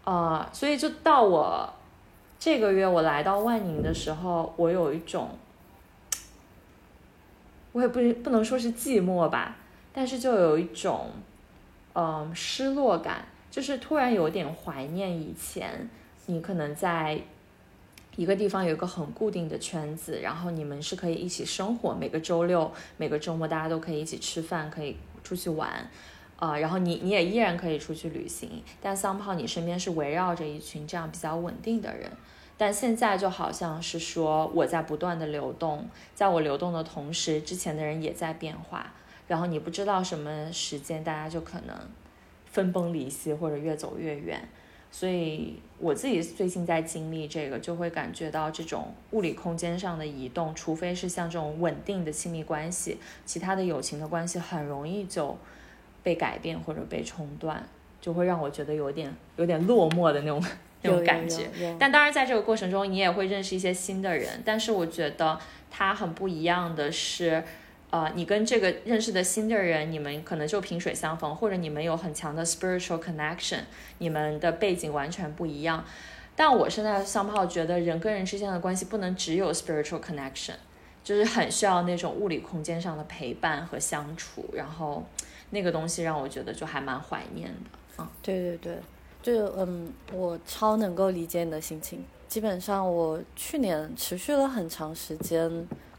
[0.04, 1.72] 啊，所以就到我。
[2.38, 5.30] 这个月我来到万宁的时候，我有一种，
[7.72, 9.56] 我也不不能说是寂寞吧，
[9.92, 11.10] 但是就有一种，
[11.94, 15.90] 嗯，失落感，就是突然有点怀念以前，
[16.26, 17.20] 你可能在
[18.14, 25.90] 一个地方有一个很固定的圈子，然后你们是可以一起生活，每个周六、每个周末大家都可以一起吃饭，可以出去玩。
[26.38, 32.08] 啊，然后你你也依然可以出去旅行，但 somehow 你身边是围绕着一群这样比较稳定的人，
[32.56, 38.94] 但现在就好像是说我在不断的流动，在我流动的同时，之前的人也在变化，
[39.26, 41.76] 然后你不知道什么时间大家就可能
[42.46, 44.48] 分崩离析或者越走越远，
[44.92, 55.36] 所以我自己最近在经历这个，就会感觉到这种物理空间上的移动，除非是像这种稳定的亲密关系，其他的友情的关系很容易就。
[56.08, 57.62] 被改变或者被冲断，
[58.00, 60.42] 就会让我觉得有点有点落寞的那种
[60.80, 61.50] 那种感觉。
[61.78, 64.40] 但当然，在这个过程中，你也会认识一些新的人。
[64.42, 65.38] 但是我觉得
[65.70, 67.44] 它很不一样的是，
[67.90, 73.60] 呃，你跟这个认识的新的人，你们可能就萍水相逢，或者你们有很强的 spiritual connection，
[73.98, 75.84] 你们的背景完全不一样。
[76.34, 80.54] 但我现在像炮觉得，人跟人之间的关系不能只有 spiritual connection，
[81.04, 85.04] 就是很需要那种物理空间上的陪伴和相处，然后。
[85.50, 88.78] 那个东西让我觉得就还蛮怀念的，嗯，对对对，
[89.22, 95.48] 就嗯，我超能够理解你的心情，基本上我去年持续了很长时间，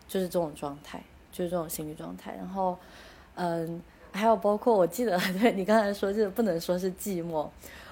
[0.07, 2.35] 就是这种状态，就是这种心理状态。
[2.35, 2.77] 然后，
[3.35, 3.81] 嗯，
[4.11, 7.47] 还有包括我记得， 对你刚才说，就是不能说是寂寞。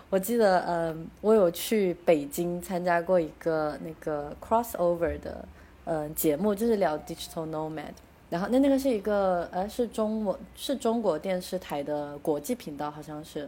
[0.10, 5.46] 我记得，嗯，我有去北京参加过一个那个 crossover 的，
[5.86, 7.92] 嗯，节目，就是聊 digital nomad。
[8.30, 13.48] 然后那那个是一个，呃，是中文是中国电视台的国际频道，好像是。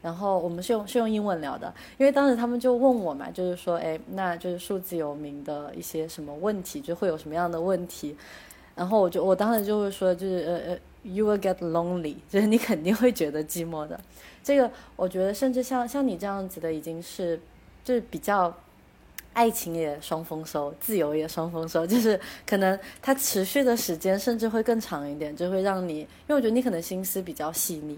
[0.00, 8.16] 然后我们是用是用英文聊的，因为当时他们就问我嘛，就是说，哎，那就是数字游民的一些什么问题，就会有什么样的问题。
[8.76, 13.98] 然后我就我当时就会说，就是呃呃，you will get lonely， 就是你肯定会觉得寂寞的。
[14.42, 17.40] 这个我觉得，甚至像像你这样子的，已经是
[17.84, 18.54] 就是比较。
[19.38, 27.96] 爱情也双丰收，自由也双丰收， 就是可能它持续的时间甚至会更长一点，就会让你，因为我觉得你可能心思比较细腻，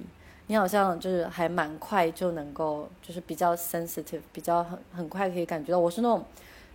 [0.48, 5.78] 你好像就是还蛮快就能够，就是比较 sensitive，比较很很快可以感觉到。
[5.78, 6.22] 我是那种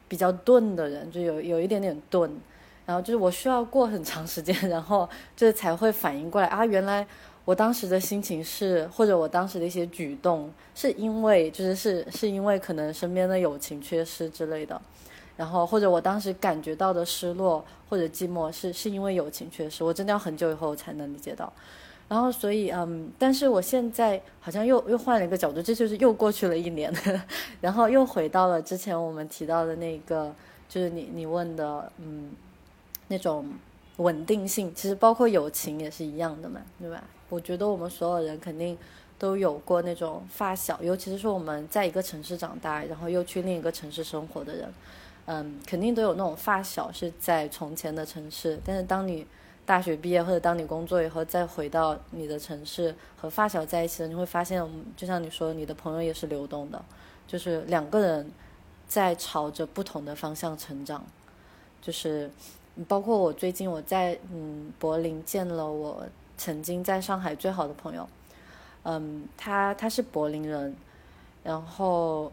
[0.08, 2.28] 比较钝的人，就有有一点点钝，
[2.88, 7.06] 然后就是我需要过很长时间， 然后就是才会反应过来啊，原来。
[7.46, 14.82] 我当时的心情是，或者我当时的一些举动，是因为就是是是因为可能身边的友情缺失之类的，
[15.38, 21.54] 然后或者我当时感觉到的失落或者寂寞，是是因为友情缺失，我真的要很久以后才能理解到，
[22.10, 26.92] 然后所以嗯，但是我现在好像又又换了一个角度，这就是又过去了一年，
[27.62, 30.34] 然后又回到了之前我们提到的那个，
[30.68, 32.32] 就是你你问的嗯
[33.08, 33.48] 那种
[33.98, 37.04] 稳定性，其实包括友情也是一样的嘛，对吧？
[37.30, 38.78] 我觉得我们所有人肯定
[39.18, 44.74] 都有过那种发小，尤其是说我们在一个城市长大，然后又去另一个城市生活的人，
[45.26, 49.26] 嗯，肯定都有那种发小是在从前的城市，但是当你
[49.66, 54.64] 大学毕业或者当你工作以后，再回到你的城市和发小在一起，你会发现，
[54.96, 56.84] 就像你说，你的朋友也是流动的，
[57.26, 58.30] 就是两个人
[58.88, 61.04] 在朝着不同的方向成长，
[61.82, 62.30] 就是
[62.88, 66.06] 包括我最近我在嗯柏林见了我。
[66.38, 68.08] 曾经在上海最好的朋友，
[68.84, 70.76] 嗯，他他是柏林人，
[71.44, 72.32] 然后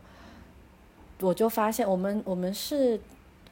[1.20, 2.98] 我就发现我们我们是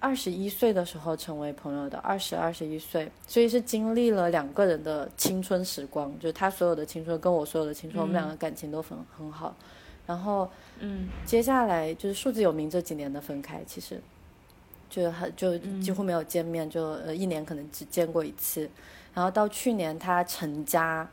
[0.01, 9.55] 二十一岁的时候成为朋友的，二十二十一岁，所以是经历了两个人的青春时光，就是他所有的青春跟我所有的青春，我们两个感情都很很好，
[10.07, 14.01] 然后嗯，接下来就是数字有名这几年的分开，其实
[14.89, 18.69] 就很就几乎没有见面，就呃一年可能只见过一次。
[19.15, 21.09] 然后到去年他成家，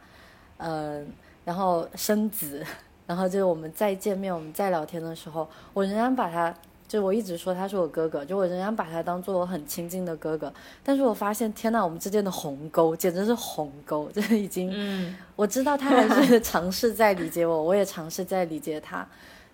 [0.57, 1.07] 嗯，
[1.43, 2.63] 然后生子，
[3.05, 6.53] 然后就是我们再见面，我们再聊天的时候，我仍然把他，
[6.88, 10.53] 就我一直说他是我哥哥，就我仍然把他当做我很亲近的哥哥。
[10.83, 19.07] 但是我发现，天呐，我们之间的鸿沟简直是鸿沟，这已经，嗯，我知道他还是 尝试在理解我，我也尝试在理解他，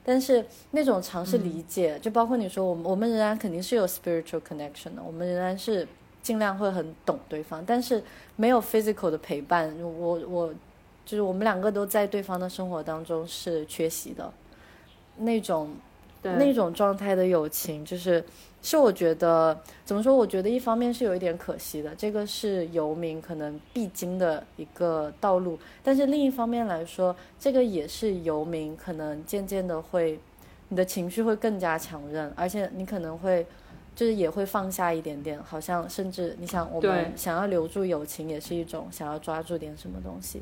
[0.04, 5.88] 但是那种尝试理解，就包括你说我们，我们仍然肯定是有 spiritual connection 的，我们仍然是。
[6.24, 8.02] 尽量会很懂对方，但是
[8.38, 10.54] 没有 physical 的陪伴，我我
[11.06, 14.32] 就是我们两个都在对方的生活当中是缺席的，
[15.18, 15.76] 那种
[16.22, 18.24] 那种状态的友情，就是
[18.62, 20.16] 是我觉得怎么说？
[20.16, 30.18] 我觉得一方面是有一点可惜的，这个是游民可能必经的一个道路，但是另一方面来说，这个也是游民可能渐渐的会，
[30.70, 33.46] 你的情绪会更加强韧，而且你可能会。
[33.96, 40.42] 就是也会放下一点点，好像甚至你想，我们想要留住友情，也是一种想要抓住点什么东西，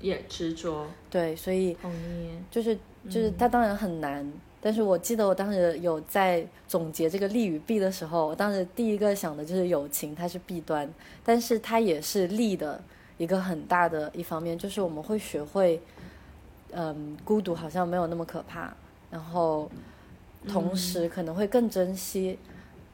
[0.00, 0.86] 也执着。
[1.08, 2.30] 对，所以同意。
[2.50, 2.76] 就是
[3.08, 4.30] 就是，它当然很难。
[4.62, 10.86] 但是我记得我当时有在总结这个利与弊的时候，我当时第一个想的就是友情它是弊端，
[11.24, 12.78] 但是它也是利的
[13.16, 15.80] 一个很大的一方面，就是我们会学会，
[16.72, 18.70] 嗯，孤独好像没有那么可怕，
[19.10, 19.70] 然后
[20.46, 22.38] 同时可能会更珍惜。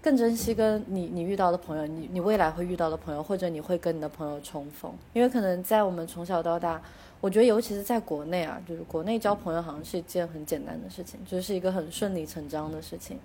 [0.06, 6.80] 更珍惜跟你你遇到的朋友，你你未来会遇到的朋友，或者你会跟你的朋友重逢，因为可能在我们从小到大，
[7.20, 13.18] 我觉得尤其是在国内啊，就是国内交朋友好像是一件很简单的事情，就是一个很顺理成章的事情。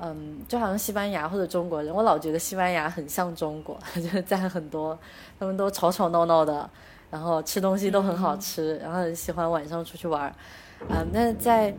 [0.00, 4.98] 嗯，就好像西班牙或者中国人，我老觉得西班牙很像中国， 就是在很多
[5.38, 6.68] 他们都吵吵闹闹的，
[7.08, 10.34] 然后吃东西都很好吃，然后很喜欢晚上出去玩。
[10.88, 11.74] 啊，那在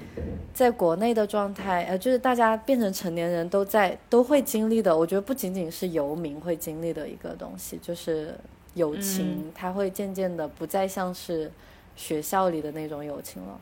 [0.53, 4.97] 在国内的状态，呃，就是大家变成成年人都在都会经历的。
[4.97, 8.33] 我觉得不仅仅是游民会经历的一个东西，就是
[8.73, 11.51] 友情，它会渐渐的不再像是
[11.95, 13.59] 学校里的那种友情了。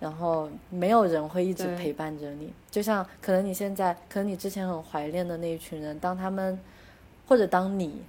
[0.00, 6.58] 然后没有人会一直陪伴着你，就像可能你现在，可能你之前很怀念的那一群人，当他们
[7.26, 8.02] 或者当你。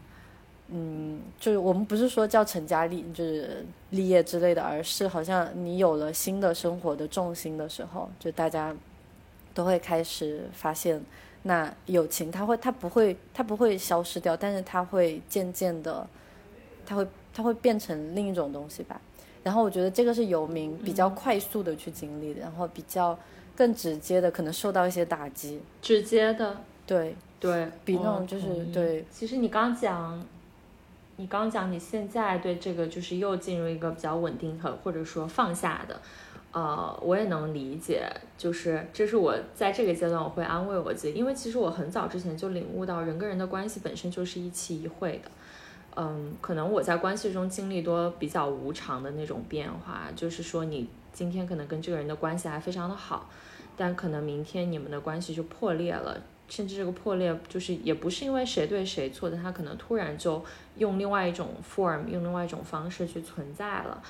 [0.70, 8.76] 嗯，就是我们不是说叫成家立，就是立业之类的，而是好像你有了新的生活的重心的时候，就大家
[9.54, 11.02] 都会开始发现，
[11.44, 16.06] 那友情它会它不会它不会消失掉，但是它会渐渐的，
[16.86, 19.00] 它会它会变成另一种东西吧。
[19.44, 23.18] 然后我觉得这个是游民比较快速的去经历的，然后比较
[23.56, 27.16] 更直接的可能受到一些打击，直接的，对。
[27.40, 29.06] 对，比那种就是对。
[29.12, 30.20] 其实你刚讲，
[31.18, 36.00] 你刚讲你现在对这个就是又进入一个比较稳定和或者说放下的。
[36.54, 45.30] 呃，我也能理解，就是这是我在这个阶段我会安慰我自己，因为其实我很早之前就领悟到人跟人的关系本身就是一期一会的，
[45.98, 53.30] 嗯，可能我在关系中经历多比较无常的那种变化，就是说你今天可能跟这个人的关系还非常的好，
[53.76, 60.44] 但可能明天你们的关系就破裂了，甚至这个破裂就是也不是因为谁对谁错的，他可能突然就
[60.78, 64.02] 用另外一种 form，用另外一种方式去存在了，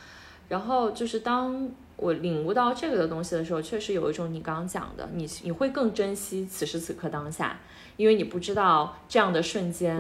[0.50, 1.70] 然后就是当。
[2.00, 7.60] 我领悟到这个的东西的时候，确实有一种你刚刚讲的，你你会更珍惜此时此刻当下，
[7.96, 9.98] 因为你不知道这样的瞬间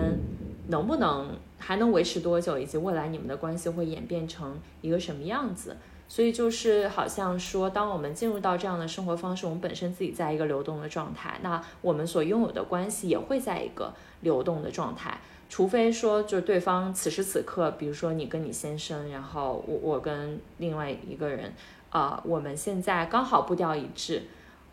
[0.67, 5.75] 能不能还能维持多久，以及未来你们的关系会演变成一个什么样子。
[6.07, 15.19] 所以就是好像说，当我们进入到这样的生活方式，我们本身自己在一个流动的状态，那我们所拥有的关系也会在一个流动的状态。
[15.49, 21.53] 除非说，就对方此时此刻，比如说你跟你先生，然后我我跟另外一个人。
[21.89, 24.21] 啊，我们现在刚好步调一致，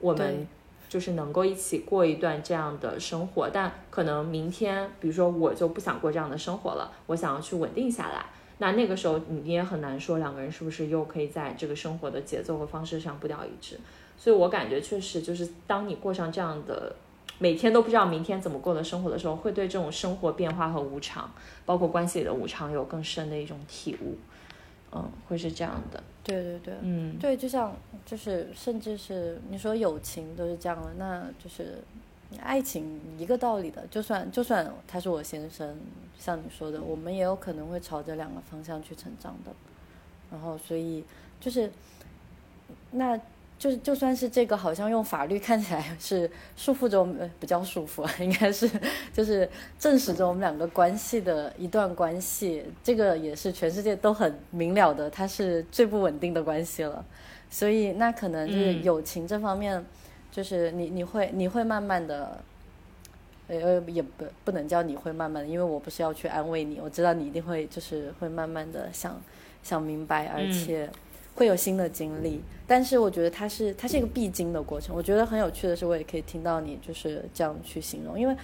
[0.01, 0.45] 我们
[0.89, 3.49] 就是能够一起过一段这样的生活。
[3.49, 8.27] 但可能明天，比如说我就不想过这样的生活了，我想要去稳定下来。
[8.59, 13.79] 那那个时候你也很难说两个人是不是又可以在这个生活的节奏和方式上步调一致。
[14.17, 16.95] 所以我感觉确实就是当你过上这样的
[17.39, 21.29] 每天都不知道明天怎么过的生活的时候，会对这种生活变化和无常，
[21.67, 24.17] 包括关系里的无常，有更深的一种体悟。
[24.93, 26.01] 嗯，会是这样的。
[26.23, 31.83] 对对对，嗯，对，就像就是，甚至是你说友情都是这样的，那就是
[32.43, 33.85] 爱情一个道理的。
[33.91, 35.77] 就算就算他是我先生，
[36.19, 39.53] 像你说的，我们也有可能会朝着两个方向去成长的。
[40.31, 41.05] 然后，所以
[41.41, 41.71] 就是
[42.91, 43.19] 那。
[43.57, 48.69] 就是，就算是这个，好像用法律看起来是束缚着我们，比较束缚，应该是
[49.13, 52.65] 就是证实着我们两个关系的一段关系。
[52.83, 57.03] 这个也是全世界都很明了的，它是最不稳定的关系了。
[57.49, 59.83] 所以，那可能就是友情这方面，
[60.35, 62.43] 就是你你会你会慢慢的，
[63.47, 69.21] 呃，也不不能叫你会慢慢的，因为我不是要去安慰你，我知道你一定会就是会慢慢的想
[69.63, 70.91] 想明白，而且。
[71.37, 74.95] 会有新的经历，但是我觉得它是它是一个必经的过程。
[74.95, 78.37] 我觉得很有趣的是，我也可以听到你就是这样去形容，因为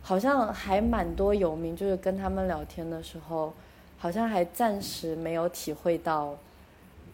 [0.00, 3.52] 好像还蛮多游民，就是跟他们聊天的时候，
[3.98, 6.38] 好像还暂时没有体会到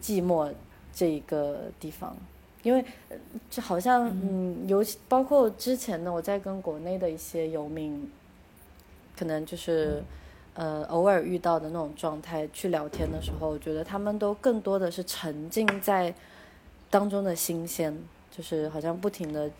[0.01, 0.49] 寂寞
[0.93, 2.15] 这一个地方，
[2.65, 2.83] 因为
[3.49, 8.11] 就好像嗯，尤其包括之前呢，我在跟国内的一些游民，
[9.17, 10.03] 可能就是。
[10.57, 16.15] 呃，偶尔遇到的那种状态去聊天的时候，我觉得他们都更多的是沉浸在
[16.89, 17.93] 当中的新鲜，
[18.31, 19.51] 就是好像不停的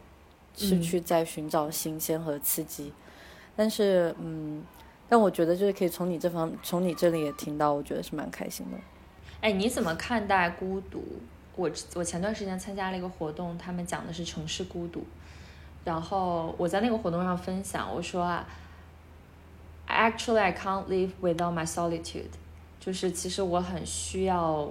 [0.56, 2.94] 是去在寻找新鲜和刺激。
[3.58, 4.64] 但是，嗯，
[5.10, 8.78] 但我觉得就是可以从你这方，从你这里也听到，我觉得是蛮开心的。
[9.42, 11.04] 哎，你怎么看待孤独？
[11.56, 15.06] 我我前段时间参加了一个活动，他们讲的是城市孤独，
[15.84, 18.48] 然后我在那个活动上分享，我说啊。
[19.88, 22.34] Actually, I can't live without my solitude。
[22.80, 24.68] 就是其实我很需要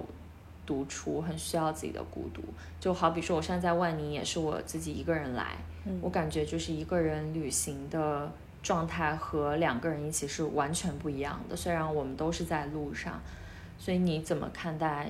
[0.65, 2.43] 独处，很需要自己的孤独。
[2.81, 5.55] 就好比说，我现在在万宁，也是我自己一个人来。
[6.01, 8.29] 我感觉就是一个人旅行的
[8.61, 11.55] 状态和两个人一起是完全不一样的。
[11.55, 13.21] 虽然我们都是在路上，
[13.79, 15.09] 所以你怎么看待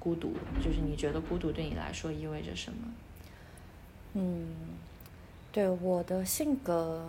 [0.00, 0.32] 孤独？
[0.60, 2.78] 就是你觉得孤独对你来说意味着什么？
[4.14, 4.48] 嗯，
[5.52, 7.08] 对我的性格，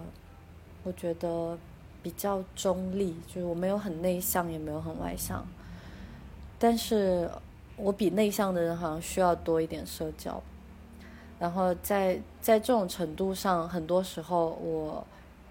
[0.83, 1.57] 我觉得。
[2.03, 5.45] 比较中立，就是我没有很内向，也没有很外向，
[6.57, 7.29] 但是
[7.75, 10.41] 我比内向的人好像需要多一点社交，
[11.37, 15.05] 然后在在这种程度上，很多时候我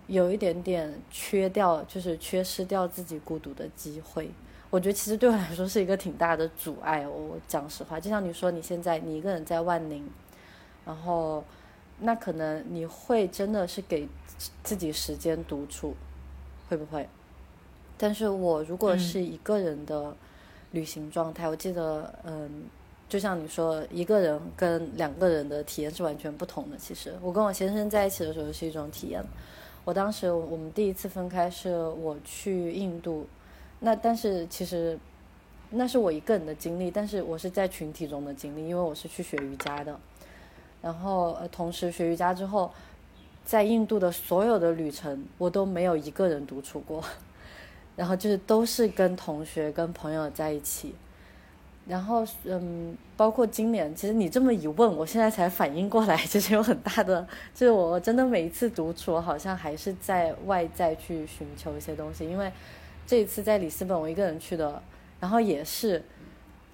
[0.09, 4.29] 有一点点缺掉，就是缺失掉自己孤独的机会。
[4.71, 7.07] 我觉得其实对我来说是一个挺大的阻碍。
[7.07, 10.09] 我讲实话，就像你说，你现在你一个人在万宁，
[10.87, 11.45] 然后
[11.99, 14.09] 那可能你会真的是给
[14.63, 15.95] 自己时间独处。
[16.69, 17.09] 会不会？
[17.99, 20.15] 但是我如果是一个人的
[20.71, 22.67] 旅行状态，我记得，嗯，
[23.09, 26.77] 就像你说，一个人跟两个人的体验是完全不同的。
[26.77, 29.21] 其实我跟我先生在一起的时候是一种体验。
[29.85, 33.27] 我当时我们第一次分开是我去印度，
[33.81, 34.99] 那但是其实
[35.71, 39.99] 那是我一个人的经历，但是我是在群体中的经历，因为我是去学瑜伽的。
[40.83, 42.71] 然后呃同时学瑜伽之后，
[43.45, 47.05] 在印度的所有的旅程，我都没有一个人独处过，
[47.97, 50.95] 然后就是都是跟同学跟朋友在一起。
[51.87, 62.29] 然后，嗯，包括今年，其实你这么一问，我现在才反应过来，其 实有很大的，就是我真的每一次独处，好像还是在外在去寻求一些东西。
[62.29, 62.53] 因为
[63.11, 64.81] 这一次在里斯本，我一个人去的，
[65.19, 66.01] 然后也是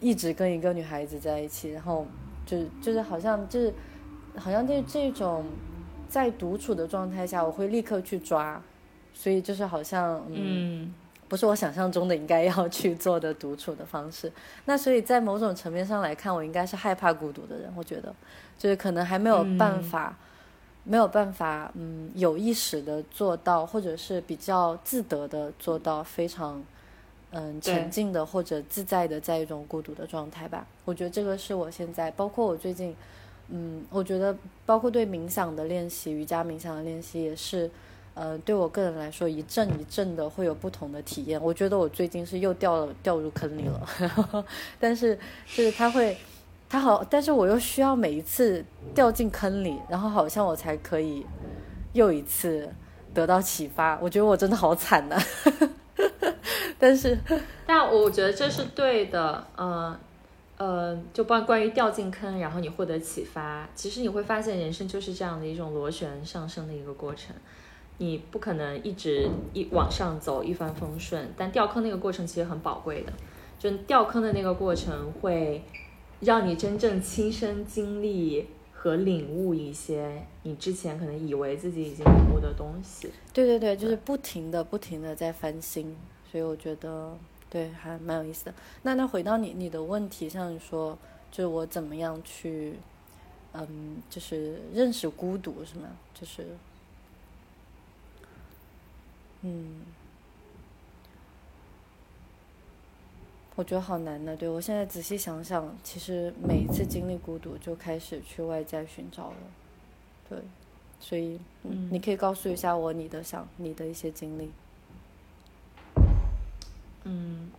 [0.00, 2.06] 一直跟一个女孩子在一起，然后
[2.44, 3.72] 就就是好像就是
[4.36, 5.46] 好像这这种
[6.10, 8.62] 在独处的状态下，我会立刻去抓，
[9.14, 10.92] 所以就是好像嗯。
[11.28, 14.30] 不是我想象中的应该要去做的独处的方式，
[14.66, 17.72] 那所以在某种层面上来看，我应该是害怕孤独的人。
[17.74, 18.14] 我觉得，
[18.56, 20.16] 就是可能还没有办法，
[20.86, 26.62] 没有办法，嗯，有意识的做到，或者是比较自得的做到非常，
[27.32, 30.66] 嗯，沉静的或者自在的在一种孤独的状态吧。
[30.84, 32.94] 我觉得这个是我现在，包括我最近，
[33.48, 37.70] 嗯，我觉得包括对冥想的练习、瑜伽冥想的练习也是。
[38.18, 41.38] 呃，对我个人来说，一阵一阵的会有不同的体验。
[41.38, 43.86] 我觉得我最近是又掉了掉入坑里了，
[44.80, 45.14] 但是
[45.54, 46.16] 就是他会，
[46.68, 48.64] 他好，但是我又需要每一次
[48.94, 51.24] 掉进坑里，然后好像我才可以
[51.92, 52.68] 又一次
[53.14, 53.98] 得到启发。
[54.00, 55.16] 我觉得我真的好惨呐，
[56.78, 57.18] 但是，
[57.66, 59.46] 但我觉得这是对的。
[59.56, 59.96] 嗯
[60.58, 67.36] 呃，就关关于掉进坑，然后你获得启发，其实你会发现人生就是这样的一种螺旋上升的一个过程。
[67.98, 73.12] 你不可能一直一往上走一帆风顺，但掉坑那个过程其实很宝贵的，
[73.58, 75.62] 就掉坑的那个过程会
[76.20, 83.10] 让你真正亲身经历和领悟一些你之前可能以为自己已经领悟的东西。
[83.32, 85.96] 对对对，就是不停的不停的在翻新，
[86.30, 87.16] 所以我觉得
[87.50, 88.54] 对还蛮有意思的。
[88.82, 90.96] 那那回到你你的问题，上说，
[91.30, 92.74] 就是我怎么样去，
[93.52, 95.88] 嗯，就是认识孤独是吗？
[96.14, 96.46] 就是。
[99.42, 99.82] 嗯，
[103.56, 104.36] 我觉得好难的。
[104.36, 109.36] 对我现在仔细想想，其实每一次经历孤独，就开始去外在寻找了。
[110.28, 110.38] 对，
[111.00, 114.50] 所以，嗯，你可以告诉一下我你的想你的一些经历。
[117.04, 117.50] 嗯，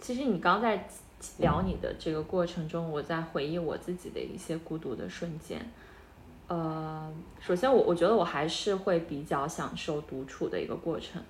[0.00, 0.86] 其实你刚在
[1.38, 5.60] 聊你的这个过程中，我在回忆我自己的一些孤独的瞬间。
[6.46, 11.22] 呃，首先我我觉得我还是会比较享受独处的一个过程，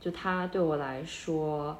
[0.00, 1.78] 就它对我来说，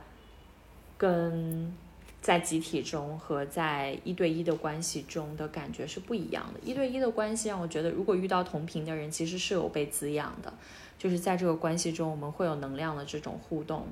[0.97, 1.73] 跟
[2.21, 6.61] 在集体中和在一对一的关系中的感觉是不一样的。
[6.63, 10.53] 一对一的关系让我觉得，如果遇到同频的人，其实是有被滋养的，
[10.99, 13.87] 就是在这个关系中我们会有能量的这种互动。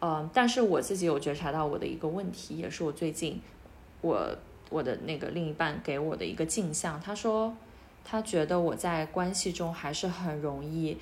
[0.00, 3.40] 嗯，但是我自己有觉察到我的一个问题，也是我最近
[4.00, 4.36] 我
[4.70, 7.54] 我的那个另一半给我的一个镜像，他说。
[8.04, 10.98] 他觉得我在关系中还是很容易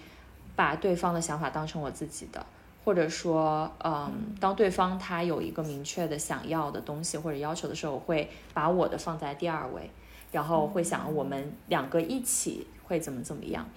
[0.55, 2.45] 把对方的想法当成我自己的，
[2.85, 9.91] 或者说，嗯，当对方他有一个明确的想要的东西或者要求的时候，我会把我的放在第二位，
[10.33, 13.69] 然后会想我们两个一起会怎么怎么样，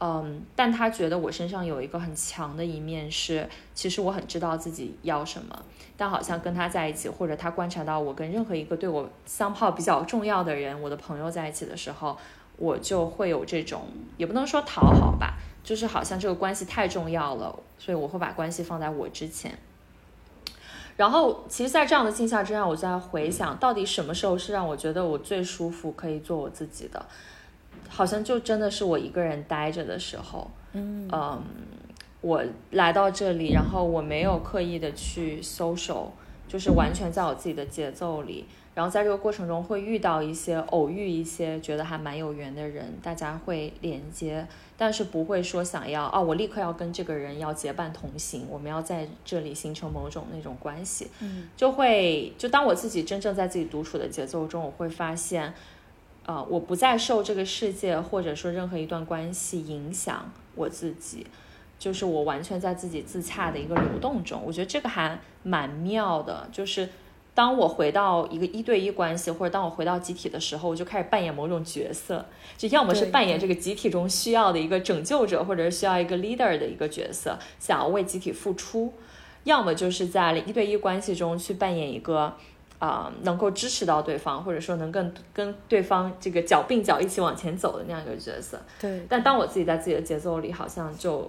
[0.00, 5.62] 嗯，但他觉得我身上有一个很强的一面是，其实我很知道自己要什么，
[5.96, 12.16] 但好像跟他在一起，或者他观察到我跟任何一个对我相泡比较重要的人，我的朋友在一起的时候。
[12.56, 13.82] 我就会有这种，
[14.16, 15.34] 也不能说讨好吧，
[15.64, 19.58] 就是好像这个关系太重要了，所以我会把关系放在我之前。
[20.96, 27.04] 然后，其实，在这样的境下之下，我在回想到底什么时候是让我觉得我最舒服，可以做我自己的，
[27.88, 30.48] 好像就真的是我一个人待着的时候。
[30.72, 31.42] 嗯嗯，
[32.20, 36.10] 我来到这里，然后我没有刻意的去 social，
[36.46, 38.46] 就是完全在我自己的节奏里。
[38.74, 44.44] 然后在这个过程中会遇到一些偶遇一些觉得还蛮有缘的人，大家会连接，
[44.76, 51.08] 但是不会说想要啊，我立刻要跟这个人要结伴同行，我们要在这里形成某种那种关系。
[51.20, 55.54] 嗯，就会就当我自己真正在自己独处的节奏中，我会发现，
[56.26, 61.24] 呃，我不再受这个世界或者说任何一段关系影响我自己，
[61.78, 64.42] 就是我完全在自己自洽的一个流动中。
[64.44, 66.88] 我觉得这个还蛮妙的，就是。
[67.34, 72.24] 当我回到一个一对一关系，或者当我回到集体的时候，我就开始扮演某种角色，
[72.56, 78.88] 就要么是扮演这个集体中需要的一个拯救者，或者是需要一个 leader 的一个角色，想要为集体付出；
[79.42, 82.32] 要么就是在一对一关系中去扮演一个
[82.78, 88.62] 啊能够支持到对方，或者说能跟跟对方这个脚并脚一起往前走的那样一个角色。
[88.80, 89.04] 对。
[89.08, 91.28] 但当我自己在自己的节奏里，好像就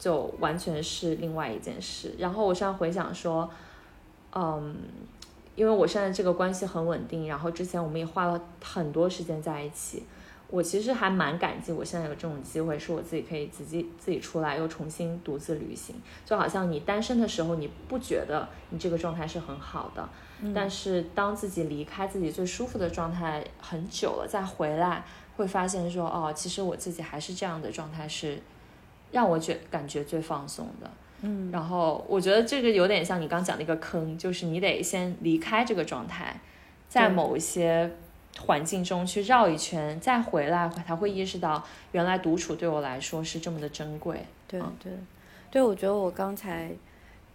[0.00, 2.12] 就完全是另外一件事。
[2.18, 3.48] 然后我现在回想说，
[4.34, 4.74] 嗯。
[5.56, 10.04] 因为我现在这个关系很稳定，然后之前我们也花了很多时间在一起，
[10.48, 15.94] 我其实还蛮感激我现在有这种机会，是我自己可以自己自己出来又重新独自旅行。
[16.24, 20.08] 就好像你单身的时候，你不觉得你这个状态是很好的，
[20.54, 25.04] 但是当自己离开自己最舒服的状态很久了，再回来
[25.36, 28.38] 会发现说，哦，其实我自己还是这样的状态是
[29.12, 30.90] 让我觉感觉最放松的。
[31.24, 36.40] 嗯，然后我觉得这个有点像你刚讲的一个坑，就是你得先离开这个状态，
[36.88, 37.90] 在某一些。
[38.36, 44.26] 环境中去绕一圈，再回来，才会意识到原来独处对我来说是这么的珍贵。
[44.48, 44.92] 对对
[45.52, 46.68] 对，我觉得我刚才，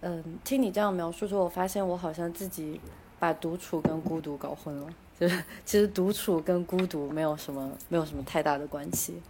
[0.01, 2.81] 嗯，听你这样描述之后，我发现我好像自己
[3.17, 4.87] 把独处跟孤独搞混了。
[5.17, 9.21] 就是其实独处跟孤独没有什么没有什么太大的关系。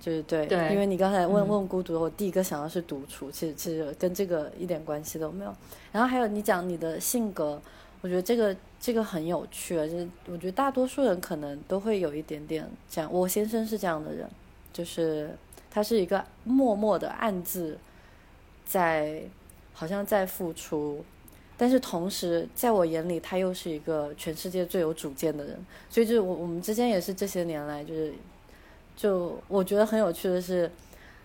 [0.00, 5.54] 就是对，因为你刚才问问孤独，我第一个想到是独处，其实其实跟这个一点关系都没有。
[5.92, 7.60] 然后还有你讲你的性格。
[8.02, 13.12] 我觉得这个这个很有趣啊，就是我觉得大多数人可能都会有一点点这样。
[13.12, 14.28] 我先生是这样的人，
[14.72, 15.30] 就是
[15.70, 17.76] 他是一个默默的暗自
[18.64, 19.22] 在
[19.72, 21.04] 好像在付出，
[21.56, 25.58] 但是同时在我眼里他又是一个全世界最有主见的人。
[25.90, 28.12] 所以就是我我们之间也是这些年来就是
[28.96, 30.70] 就我觉得很有趣的是，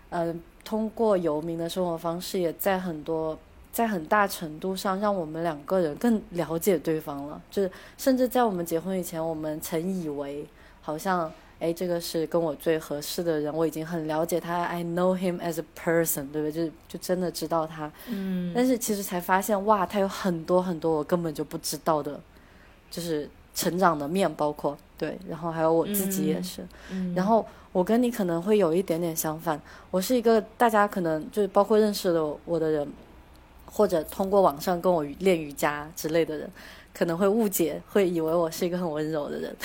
[0.09, 3.37] 嗯，通过游民的生活方式也在很多。
[3.73, 7.41] 在很大程度上，让我们两个人更了解对方了。
[7.49, 10.45] 就是，甚至在我们结婚以前，我们曾以为，
[10.81, 16.67] 好像，哎，这个是跟我最合适的人，我已经很了解他，I know him as a person，对不对？
[16.67, 17.89] 就就真的知道他。
[18.09, 18.51] 嗯。
[18.53, 22.19] 但是其实才发现，哇，他有很多很多我根本就不知道的，
[22.89, 26.67] 就是成长的面，包括对，然后还有我自己也是。
[26.89, 27.15] 嗯。
[27.15, 32.87] 然后我跟你可能会有一点点相反，我是一个大家可能就是包括认识的我的人。
[33.73, 36.51] 或者通过网上跟我练瑜伽之类的人，
[36.93, 39.55] 可能会误解，会以为我是一个很温柔的人。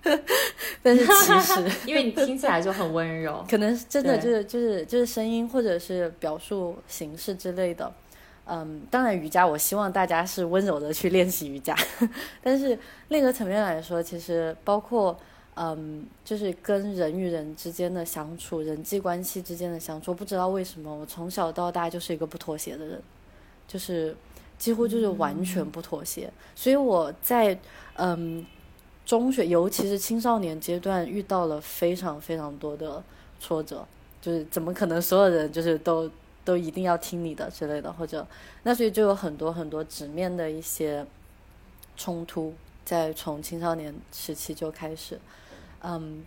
[0.82, 7.92] 但是其实， 因为你听起来就很温柔，可能真的就是就是就是声音或者是表述形式之类的。
[8.46, 11.76] 嗯，当然瑜伽，我希望大家是温柔的去练习瑜伽。
[12.42, 15.14] 但是另一个层面来说，其实包括
[15.58, 23.02] 嗯，就是跟人与人之间的相处，人际关系之间的相处，不知道为什么，我从小到大就是一个不妥协的人。
[23.66, 24.16] 就是
[24.56, 27.58] 几乎就是完全不妥协，所以我在
[27.96, 28.46] 嗯
[29.04, 33.04] 中学，尤其是青少年阶段，遇到了非常非常多的
[33.38, 33.86] 挫折。
[34.22, 36.10] 就是怎么可能所有人就是都
[36.46, 38.26] 都一定要听你的之类的，或者
[38.62, 41.04] 那所以就有很多很多直面的一些
[41.94, 42.54] 冲突，
[42.86, 45.20] 在从青少年时期就开始，
[45.82, 46.24] 嗯。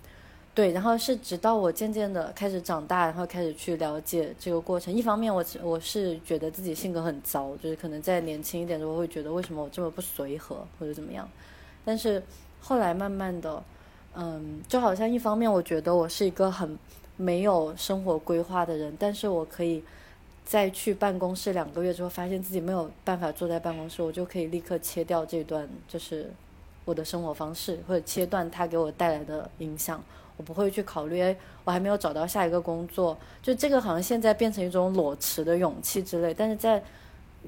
[0.53, 4.93] 对，然后是直到我渐渐的开始长大，然后开始去了解这个过程。
[4.93, 11.27] 一方面，我我是觉得自己性格很糟，就是可能在年轻一点的时候会觉得为什么我这么不随和或者怎么样。
[11.85, 12.21] 但是
[12.59, 13.63] 后来慢慢的，
[14.13, 16.77] 嗯，就好像一方面我觉得我是一个很
[17.15, 19.81] 没有生活规划的人，但是我可以
[20.43, 26.29] 在去办公室两个月之后，发现自己没有办法坐在办公室，我就可以立刻切掉这段就是
[26.85, 30.01] 我的生活方式，或者切断它给我带来的影响。
[30.37, 36.33] 我不会去考虑，哎，我还没有找到下一个工作，就这个好像现在变成一种裸辞的勇气之类。
[36.33, 36.81] 但是在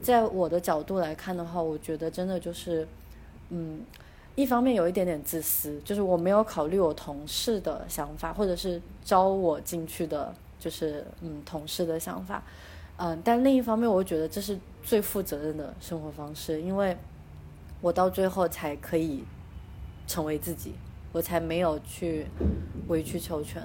[0.02, 2.88] 在我的角度来看的话，我觉得真的就是，
[3.50, 3.82] 嗯，
[4.36, 12.44] 一方面有一点点自私，就是我没有考虑我同事的想法，或者是招我进去的，就是嗯同事的想法，
[12.98, 16.96] 嗯，但另一方面，我觉得这是最负责任的生活方式，因为
[17.84, 19.24] 我到最后才可以
[20.08, 20.74] 成为自己。
[21.12, 22.26] 我才没有去
[22.88, 23.62] 委曲求全，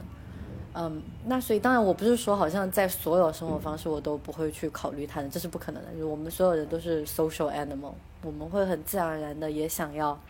[0.74, 6.06] 嗯，那所以当然我不是说好像在所有生活方式我都不会去考虑他的，这是不可能的。
[6.06, 10.20] 我们所有人都是 social animal，我们会很自然而然的也想要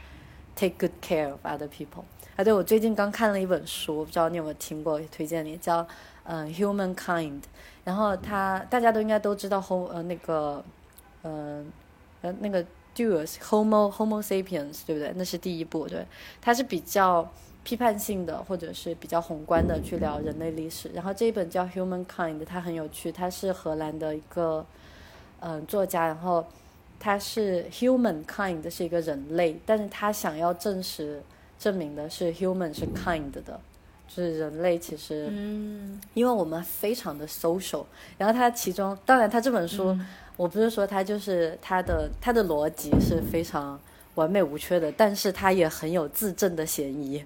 [0.54, 2.04] take good care of other people。
[2.36, 5.84] 啊，对，我最近刚看了一本书，我不知道你有没有听过，推荐你叫
[6.22, 7.40] 嗯 humankind。
[7.82, 10.64] 然后他大家都应该都知道 hom 呃那个
[11.24, 11.66] 嗯
[12.22, 12.64] 呃那个。
[13.06, 15.12] Homo Homo sapiens，对不对？
[15.16, 16.06] 那是第一部，对，
[16.40, 17.30] 它是比较
[17.62, 20.90] 批判性的，或者是比较宏观的去聊人类历史。
[20.94, 24.64] 然后这一本叫《Humankind》，它很有趣，它是荷兰的一个
[25.40, 26.44] 嗯作家，然后
[26.98, 31.22] 他是 Humankind 是一个人类，但是他想要证实
[31.58, 33.60] 证明的是 Human 是 kind 的，
[34.08, 37.84] 就是人类其实嗯，因为我们非常的 social。
[38.16, 39.96] 然后他其中，当然他这本书。
[40.38, 43.78] 我不是说他就是他的他的逻辑是非常
[44.14, 47.22] 完美无缺的，但是他也很有自证的嫌疑。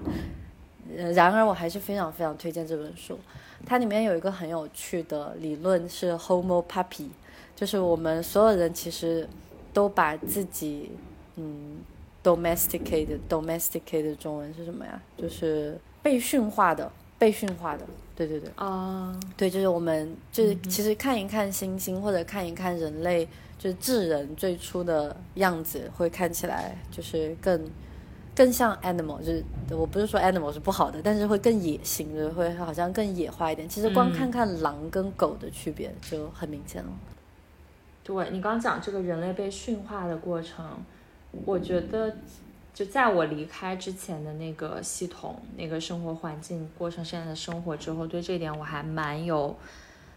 [1.15, 3.19] 然而，我还是非常非常推荐这本书。
[3.67, 7.09] 它里面有一个很有趣的理论是 Homo Puppy，
[7.55, 9.29] 就是我们所有人其实
[9.75, 10.91] 都把自己
[11.37, 11.77] 嗯
[12.25, 15.01] domesticated，domesticated 中文是什么呀？
[15.19, 17.85] 就是被驯化的，被驯化的。
[18.15, 18.51] 对对对。
[18.57, 19.19] 啊。
[19.37, 23.27] 对，就是我们就是其实看一看星星，或者看一看人类，
[23.59, 27.61] 就是智人最初的样子，会看起来就是更。
[28.35, 33.69] 更像 animal，就是我不是说 animal 是不好的，但是会更野性，就会好像更野化一点。
[33.69, 36.89] 其实光看看狼跟狗的区别就很明显了。
[38.03, 40.65] 对你刚讲这个人类被驯化的过程，
[41.45, 42.17] 我觉得
[42.75, 49.55] 就在我离开之前的那个系统、那个生活环境，过上现在的生活之后，对这点我还蛮有、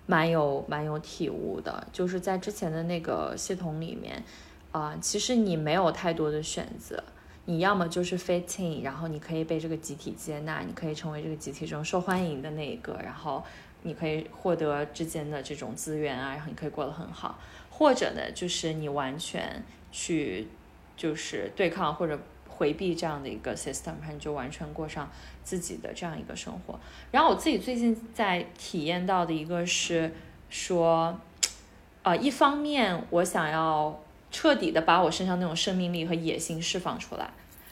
[0.05, 1.85] 蛮有、蛮有体悟的。
[1.91, 4.23] 就是在之前的那个系统里面，
[4.71, 7.03] 啊，其实你没有太多的选择。
[7.47, 13.43] 你要么就是 fit in，然后你可以被这个集体接纳，你可以成为这个集体中受欢迎的那一个，然后
[13.83, 17.37] 你可以获得之间的这种资源啊，然后你可以过得很好。
[17.69, 20.47] 或者呢，就是你完全去
[20.97, 22.17] 就是对抗或者
[22.57, 25.09] 回避这样的一个 system，然后就完全过上
[25.43, 26.79] 自己的这样一个生活。
[27.11, 30.11] 然后我自己最近在体验到的一个是
[30.49, 31.19] 说，
[32.03, 34.01] 呃，一方面我想要。
[34.31, 37.29] 彻底的把我身上那种生命力和野心释放出来，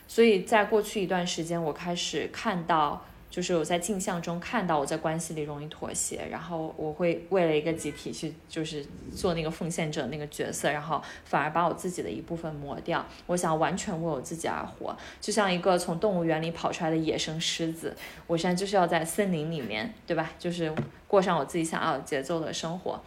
[0.07, 3.03] 所以在过去一段时间，我开始看到，
[3.33, 13.03] 就是我在镜像中看到我在关系里容易妥协，然后我会为了一个集体去，就是做那个奉献者那个角色，然后反而把我自己的一部分磨掉。
[13.25, 17.95] 我想完全为我自己而活，就像一个从动物园里跑出来的野生狮子，
[18.27, 20.29] 我现在就是要在森林里面，对吧？
[20.37, 20.71] 就是
[21.07, 23.01] 过上我自己想要节奏的生活。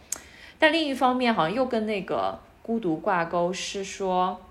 [0.59, 2.37] 但另一方面，好像又跟那个。
[2.67, 4.41] 孤独挂钩是说，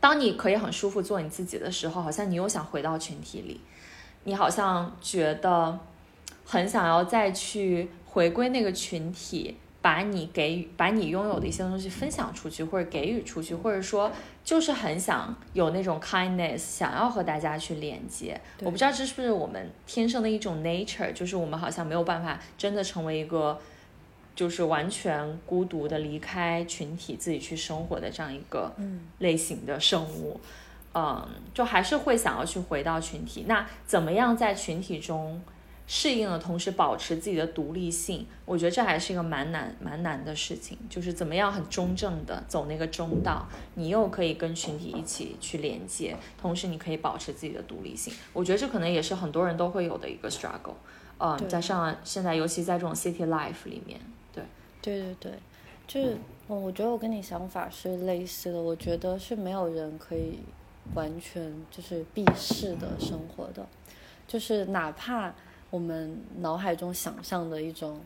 [0.00, 3.60] 当你可以很舒服做你自己的时候，好像你又想回到群体里，
[4.24, 5.78] 你好像觉得
[6.44, 14.10] 很想要再去回归那个群体，把你给予、把你拥有的一些东西分享出去，或者给予出去，或者说
[14.42, 18.40] 就是很想有那种 kindness，想要和大家去连接。
[18.60, 23.60] 我不知道这是不是我们天生的一种 nature，就是我们好像没有办法真的成为一个。
[24.36, 28.74] 就是完全孤独的离开群体，自己去生活的这样一个
[29.20, 30.50] 类型的生物，嗯，
[30.94, 33.44] 嗯就还是会想要去回到群体。
[33.46, 35.42] 那怎么样在群体中
[35.86, 38.26] 适应的同时保持自己的独立性？
[38.46, 40.78] 我觉得这还是一个蛮难蛮难的事情。
[40.88, 48.14] 就是怎么样很中正的走那个中道，你又可以跟群体一起去连接，同时你可以保持自己的独立性。
[48.32, 50.74] 我觉得这可能也是很多人都会有的一个 struggle。
[51.18, 54.00] 嗯，在上现在尤其在这种 city life 里面。
[54.32, 54.42] 对
[54.80, 55.32] 对对对，
[55.86, 56.16] 就是
[56.46, 58.60] 我觉得我跟你想法是类似的。
[58.60, 60.38] 我觉得是没有人可以
[60.92, 63.66] 完全就是避世的生活的，
[64.28, 65.32] 就是哪怕
[65.70, 68.00] 我们脑海中想象的一种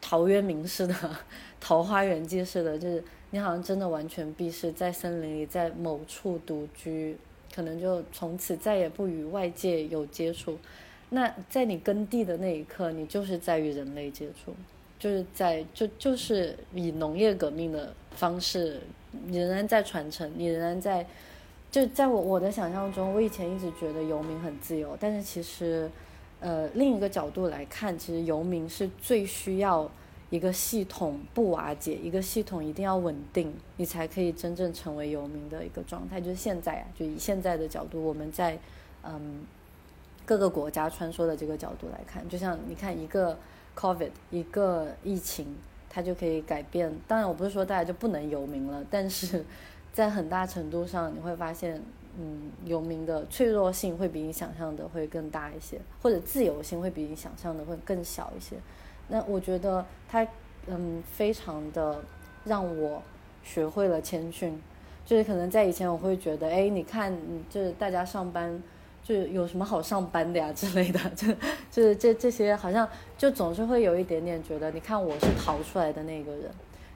[0.00, 0.94] 陶渊明式的、
[1.60, 7.16] 桃花源记式的，就是你好像真的完全避世，在森林里，在某处独居，
[7.54, 10.58] 可能就从此再也不与外界有接触。
[11.10, 14.54] 那在你耕地的那一刻，你就是在与人类接触。
[14.98, 18.80] 就是在就就是以农业革命的方式，
[19.26, 21.06] 你仍然在传承，你仍然在，
[21.70, 25.90] 就在我我的想象中，我以前一直觉得游民很自由，但是其实，
[26.40, 29.90] 呃，另一个角度来看，其实游民是最需要
[30.30, 36.20] 一个系统不瓦解，一个系统一定要稳定，你才可以真正成为游民的一个状态。
[36.20, 38.58] 就是现在啊，就以现在的角度，我们在
[39.02, 39.44] 嗯
[40.24, 43.36] 各个国家穿梭的这个角度来看，就像你看一个。
[43.74, 45.46] Covid 一个疫情，
[45.94, 46.90] 它就可以改变。
[47.06, 49.44] 当然，我不是说大家就不能游民了，但是
[49.92, 51.78] 在很大程度上，你会发现，
[52.18, 58.56] 嗯，游民的脆弱性会比你想象的会更大一些，或者自由性会比你想象的会更小一些。
[59.08, 60.26] 那我觉得它，
[60.66, 62.00] 嗯，非常的
[62.44, 63.02] 让我
[63.44, 64.58] 学会了谦逊。
[65.04, 67.12] 就是可能在以前，我会觉得，哎，你看，
[67.50, 68.62] 就是大家上班。
[69.04, 71.26] 就有什么好上班的呀之类的， 就
[71.70, 72.88] 就是这这些好像
[73.18, 76.44] 就总是会有一点点觉得，你看我是逃出来的那个人，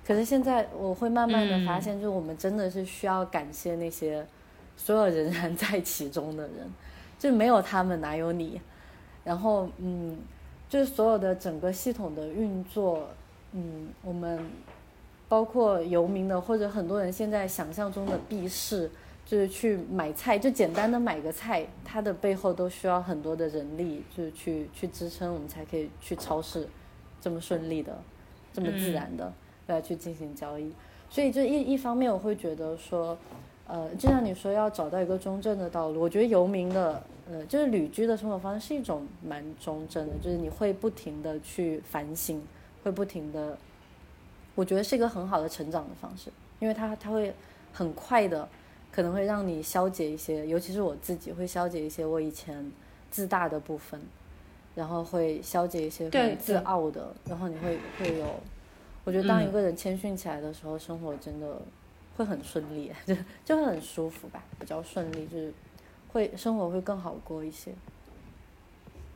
[0.07, 4.25] 可是现在我会慢慢的发现，就我们真的是需要感谢那些
[4.77, 6.73] 所有仍然在其中的人，
[7.19, 8.61] 就没有他们哪有你，
[9.25, 10.17] 然后嗯，
[10.69, 13.09] 就是所有的整个系统的运作，
[13.51, 14.39] 嗯，我们
[15.29, 18.89] 包括游民的或者很多人现在想象中的避世。
[19.27, 26.69] 就是去买菜，就简单的买个菜，它的背后都需要很多的人力，就是去去支撑，我们才可以去超市
[27.21, 28.01] 这么顺利的，
[28.53, 29.33] 这么自然的
[29.67, 30.73] 来去进行交易。
[31.11, 33.19] 所以，就一一方面，我会觉得说，
[33.67, 42.41] 呃，就像你说要找到一个中正的道路，我觉得游民的，呃，就是旅居的生活方式是一种蛮中正的，就是你会不停的去反省，
[42.85, 43.59] 会不停的，
[44.55, 47.35] 我觉得是一个很好的成长的方式，因为它它会
[47.73, 48.49] 很快的。
[48.97, 52.73] 可能会让你消解一些，尤其是我自己会消解一些我以前
[53.11, 54.01] 自大的部分，
[54.75, 56.09] 然后会消解一些
[56.41, 58.25] 自傲的，然后你会会有，
[59.05, 61.61] 我觉得当一个人谦逊起来的时候，生活真的
[62.17, 65.53] 会很顺利， 就就会很舒服吧，比较顺利，就是
[66.09, 67.73] 会生活会更好过一些。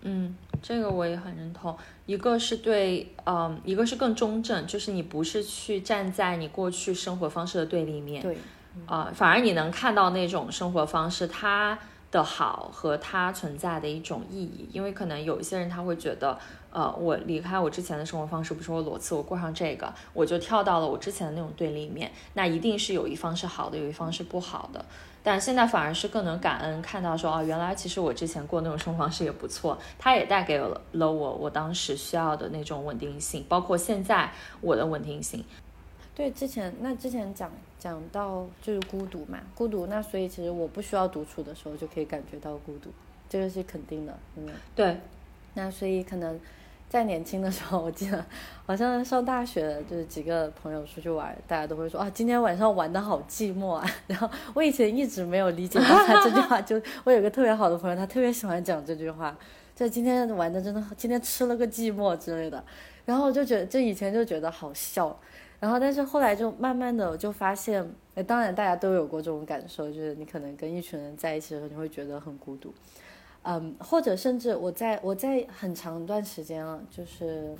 [0.03, 1.75] 嗯，这个我也很认同。
[2.05, 8.37] 一个是对，嗯，一个是更中正，就是你不是去站在你过去生活方式的对立面，对，
[8.87, 11.79] 啊，反而你能看到那种生活方式它
[12.11, 14.69] 的好和它存在的一种意义。
[14.73, 16.39] 因为可能有一些人他会觉得，
[16.73, 24.85] 呃，我离开我之前的生活方式，不是我裸辞，我过上这个，我就跳到了我之前的那种对立面，那一定是有一方是好的，有一方是不好的。
[25.23, 35.45] 但现在反而是更能感恩，看到说哦，原来其实我之前过那种生活方式也不错，它也带给了了我我当时需要的那种稳定性，包括现在我的稳定性。
[36.15, 37.51] 对，之前那之前讲
[37.81, 42.91] 讲到就是孤独嘛，孤独，那所以其实我不需要独处的时候就可以感觉到孤独，
[43.29, 44.97] 这个是肯定的，嗯，对。
[45.55, 46.39] 那所以可能。
[46.91, 48.27] 在年轻的时候，我记得
[48.67, 53.89] 好像上大学，就是几个朋友出去玩，大家都会说啊，今天晚上玩的好寂寞啊。
[54.09, 59.39] 然后我以前一直没有理解到他这句话，就我有个特别好的朋友，他特别喜欢讲这句话，
[59.77, 62.65] 就今天玩的真的，今天吃了个寂寞之类的。
[63.05, 65.17] 然后我就觉得，就以前就觉得好笑，
[65.61, 72.73] 然后但是后来就慢慢的就发现，哎，当然大家都有过这种感受，就是你可能跟一群人在一起的时候，你会觉得很孤独。
[73.43, 77.55] 嗯，或者甚至我在我在很长一段时间啊，就是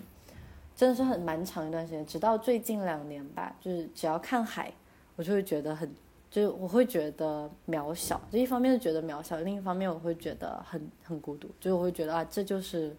[0.75, 4.73] 真的是很蛮长一段时间，直到最近两年吧，就是只要看海，
[5.17, 5.91] 我就会觉得很，
[6.31, 8.21] 就是我会觉得渺小。
[8.31, 11.49] 就一方面是觉得渺小，另一方面我会觉得很很孤独。
[11.61, 12.95] 就是我会觉得啊，这就是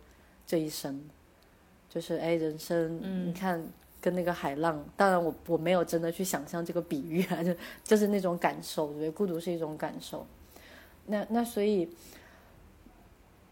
[0.45, 1.04] 这一生，
[1.89, 3.64] 就是哎，人生，你看
[4.02, 10.26] 跟那个海浪，当然我我没有真的去想象这个比喻啊，就就是那种感受，我觉得孤独是一种感受。
[11.06, 11.88] 那那所以。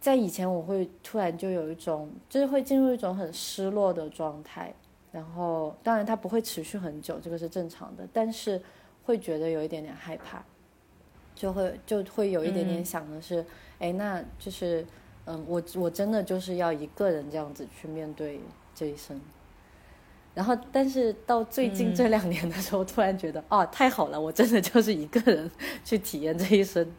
[0.02, 4.74] 在以前，我会突然就有一种，就是会进入一种很失落的状态，
[5.12, 8.62] 然后当然它不会持续很久，这个是正常的，但是
[9.04, 10.42] 会觉得有一点点害怕，
[11.36, 13.46] 就会就会有一点点想的是，
[13.78, 14.86] 哎，那就是，
[15.26, 18.40] 嗯，我我真的就是要一个人这样子去面对
[18.74, 19.20] 这一生，
[20.40, 25.52] 然后但是到最近这两年的时候，突然觉得，哦，太好了，我真的就是一个人
[25.84, 26.90] 去体验这一生。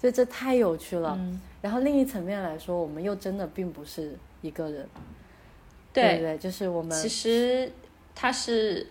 [0.00, 1.16] 这这太有趣了，
[1.62, 4.88] 然后另一层面来说，我们又真的并不是一个人，
[5.92, 6.90] 对对，就是我们。
[6.90, 7.70] 其实
[8.12, 8.84] 它是，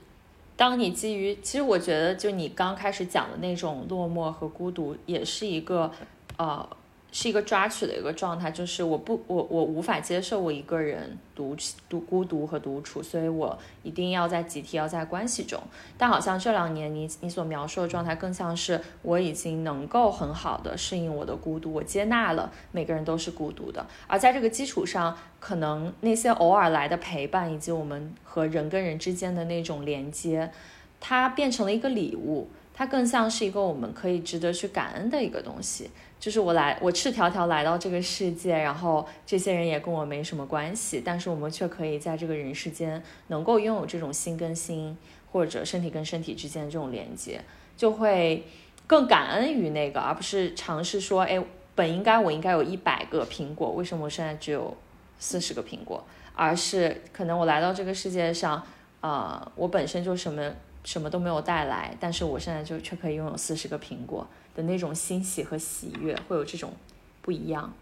[0.56, 5.92] 当你基于，其实我觉得，就你刚开始讲的那种落寞和孤独，也是一个，
[6.38, 6.66] 呃。
[7.12, 11.56] 是一个抓取的一个状态，就是我不我我无法接受我一个人独
[11.90, 15.60] 独孤独和独处，所以我一定要在集体，要在关系中。
[15.98, 23.84] 但好像这两年你你所描述的状态，更像是我已经能够很好的适应我的孤独，我接纳了每个人都是孤独的。
[24.06, 30.52] 而在这个基础上，可能那些偶尔来的陪伴，以及我们和人跟人之间的那种连接，
[31.00, 35.90] 它变成了一个礼物，它更像是一个我们可以值得去感恩的一个东西。
[36.20, 44.98] 就是我来，我赤条条来到这个世界，然后这些人也跟我没什么关系，但是我们却可以在这个人世间能够拥有这种心跟心
[45.32, 47.40] 或者身体跟身体之间的这种连接，
[47.78, 48.46] 就会
[48.86, 51.42] 更感恩于那个，而不是尝试说，哎，
[51.74, 54.76] 本应该我应该有一百个苹果，为什么我现在只有
[55.20, 56.04] 四十个苹果？
[56.36, 58.62] 而是可能我来到这个世界上，
[59.00, 60.52] 啊，我本身就什么
[60.84, 64.28] 什么都没有带来，但是我现在就却可以拥有四十个苹果。
[64.60, 66.74] 的那种欣喜和喜悦会有这种
[67.22, 67.74] 不一样，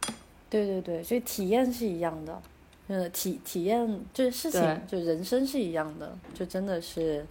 [0.48, 2.40] 对对对，所以体验是一样的，
[2.88, 7.26] 嗯，体体验就是事情，就人生是一样的，就真的是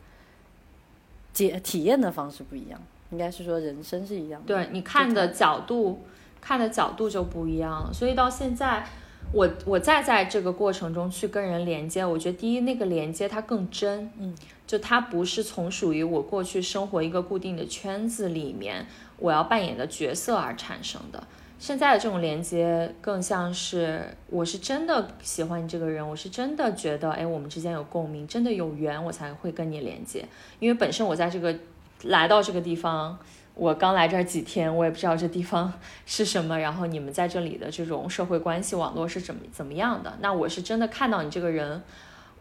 [1.33, 2.81] 解体验的方式不一样，
[3.13, 6.01] 应该是说人生是一样的，对你看的角度
[6.41, 8.85] 看的角度就不一样了，所以到现在
[9.33, 14.35] 我我再在这个过程中去跟人连接，我觉得第一那个连接它更真，嗯，
[14.67, 18.87] 就它不是从属于我过去生活一个固定的圈子里面。
[19.19, 21.23] 我要扮演的角色而产生的，
[21.59, 30.25] 现在的这种连接更像是我是真的喜欢你这个人，我是真的觉得，哎，我们之间有共鸣，真的有缘，我才会跟你连接。
[30.59, 31.57] 因为本身我在这个
[32.03, 33.19] 来到这个地方，
[33.55, 35.73] 我刚来这儿几天，我也不知道这地方
[36.05, 41.83] 是什么，然后你们在这里的这种社会关系网络是怎么怎么样的，那我是真的看到你这个人。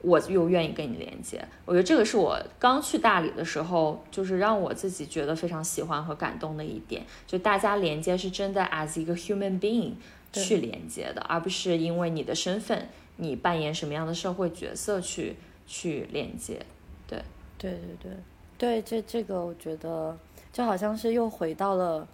[0.01, 7.03] 我又愿意跟你连接，我觉得这个是我刚去大理的时候，就是让我自己觉得非常喜欢和感动的一点。
[7.25, 9.93] 就大家连接是真的 as 一个 human being
[10.31, 12.87] 去连接的，而不是因为你的身份，
[13.17, 15.35] 你扮演什么样的社会角色去
[15.65, 16.63] 去连接。
[17.07, 17.23] 对，
[17.57, 18.11] 对对对
[18.57, 20.15] 对，这这个我觉得
[20.53, 22.07] 就好像是又回到了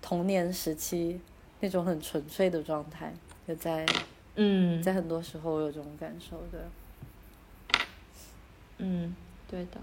[0.00, 1.20] 童年时期
[1.58, 3.12] 那种很纯粹的状态，
[3.48, 3.84] 就在
[4.36, 6.64] 嗯，在很多时候有这种感受的。
[8.78, 9.14] 嗯，
[9.48, 9.80] 对的。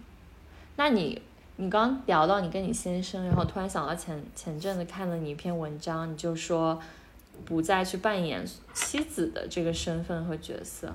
[0.76, 1.22] 那你
[1.56, 6.82] 你刚聊到你跟你先生，然后突然想到前前阵子看了你一篇文章，你就说
[7.46, 10.94] 不再去扮演妻子的这个身份和角色，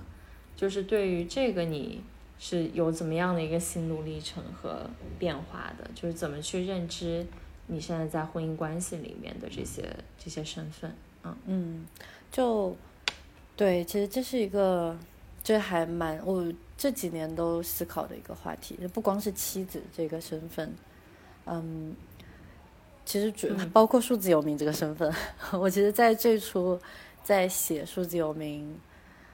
[0.56, 2.02] 就是对于这个你
[2.40, 4.88] 是有怎么样的一个心路历程和
[5.18, 5.88] 变化的？
[5.94, 7.24] 就是怎么去认知
[7.68, 9.84] 你现在在婚姻关系里面的这些
[10.18, 10.92] 这些身份？
[11.24, 11.86] 嗯嗯，
[12.32, 12.76] 就
[13.56, 14.96] 对，其实这是一个，
[15.42, 16.52] 这还蛮我。
[16.78, 20.72] 这几年都思考的一个话题，不光是妻子这个身份，
[21.44, 21.92] 嗯，
[23.04, 25.12] 其实主包括数字游民这个身份。
[25.60, 26.78] 我其实，在最初
[27.24, 28.78] 在写数字游民，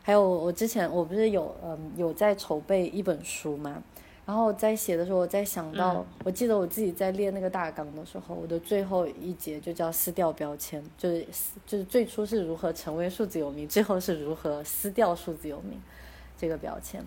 [0.03, 3.83] 还有我之前我不是有嗯有在筹备一本书嘛，
[4.25, 11.27] 然后在写的时候，我在想到，我记得我自己在列那个大纲的时候，我的最后一节就叫撕掉标签，就是
[11.67, 15.79] 就是最初是如何成为数字游民，最后是如何撕掉数字游民
[16.39, 17.05] 这个标签。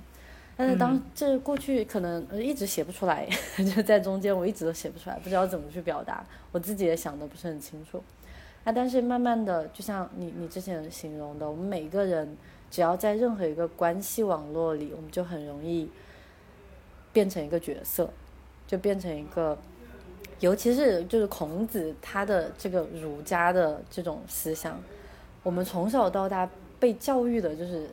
[0.60, 3.30] 但是当这过去可能一直写不出来，
[3.76, 8.01] 就在中间我一直都写不出来，不知道怎么去表达，我自己也想的不是很清楚。
[8.64, 12.36] 啊，但是慢慢的，就像你你之前形容的，我们每一个人
[12.72, 15.88] 只要在任何一个关系网络里，我们就很容易
[17.14, 18.10] 变成一个角色，
[18.66, 19.55] 就变成一个，
[20.39, 24.82] 尤其是就是孔子他的这个儒家的这种思想，
[25.43, 26.49] 我们从小到大
[26.80, 27.88] 被教育的就是。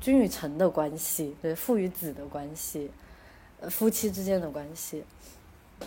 [0.00, 2.90] 君与臣的关系，对父与子的关系，
[3.60, 5.04] 呃，夫妻之间的关系，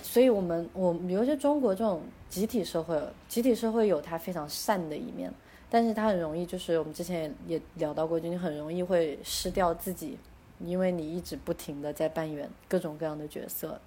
[0.03, 5.33] 所以，我们我比如说中国这种集体社会，集体社会有它非常善的一面，
[5.67, 10.17] 但是它很容易就是我们之前也也聊到过，就你很容易会失掉自己，
[10.59, 13.81] 因为你一直不停的在扮演各种各样的角色，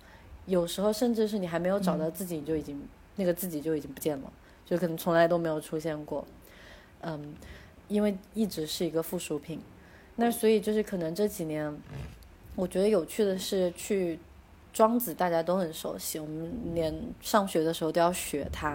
[0.46, 2.80] 有时候甚至是你还没有找到自己，你就已经
[3.14, 4.32] 那个自己就已经不见了，
[4.64, 6.24] 就可能从来都没有出现过，
[7.02, 7.32] 嗯，
[7.86, 9.60] 因为一直是一个附属品。
[10.16, 11.72] 那所以就是可能这几年，
[12.54, 14.18] 我觉得有趣的是去
[14.72, 18.70] 庄子，大家都很熟悉，我们连上学的时候都要学它。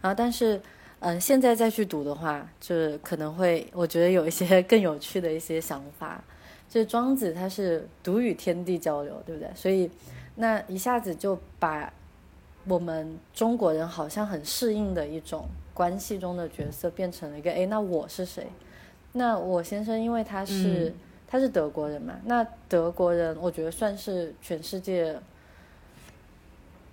[0.00, 0.60] 然后但是，
[1.00, 6.22] 嗯，现在再去读的话，就是可能会我觉得有一些更有趣的一些想法。
[6.68, 9.48] 就是庄子他是独与天地交流，对不对？
[9.54, 9.88] 所以
[10.36, 11.92] 那一下子就把
[12.66, 18.46] 我们中国人好像很适应的一种关系中的角色变成了一个，哎，那我是谁？
[19.16, 20.92] 那我先生，因为他是
[21.28, 25.16] 他是德国人嘛，那德国人我觉得算是全世界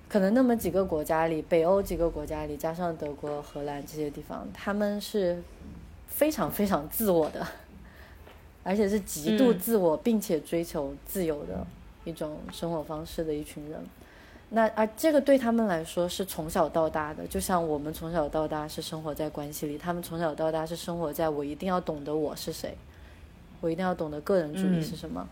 [0.07, 5.41] 可能那么几个国家里，北欧几个国家里，加上德国、荷兰这些地方，他们是
[6.07, 7.45] 非常非常自我的，
[8.63, 11.65] 而且是极度自我，并且追求自由的
[12.03, 13.83] 一种生活方式的一群人。
[14.53, 22.75] 那啊，这个对他们来说是从小到大的，就像我们从小到大是生活在关系里，他们从小到大是生活在我一定要懂得我是谁，
[23.61, 25.25] 我一定要懂得个人主义是什么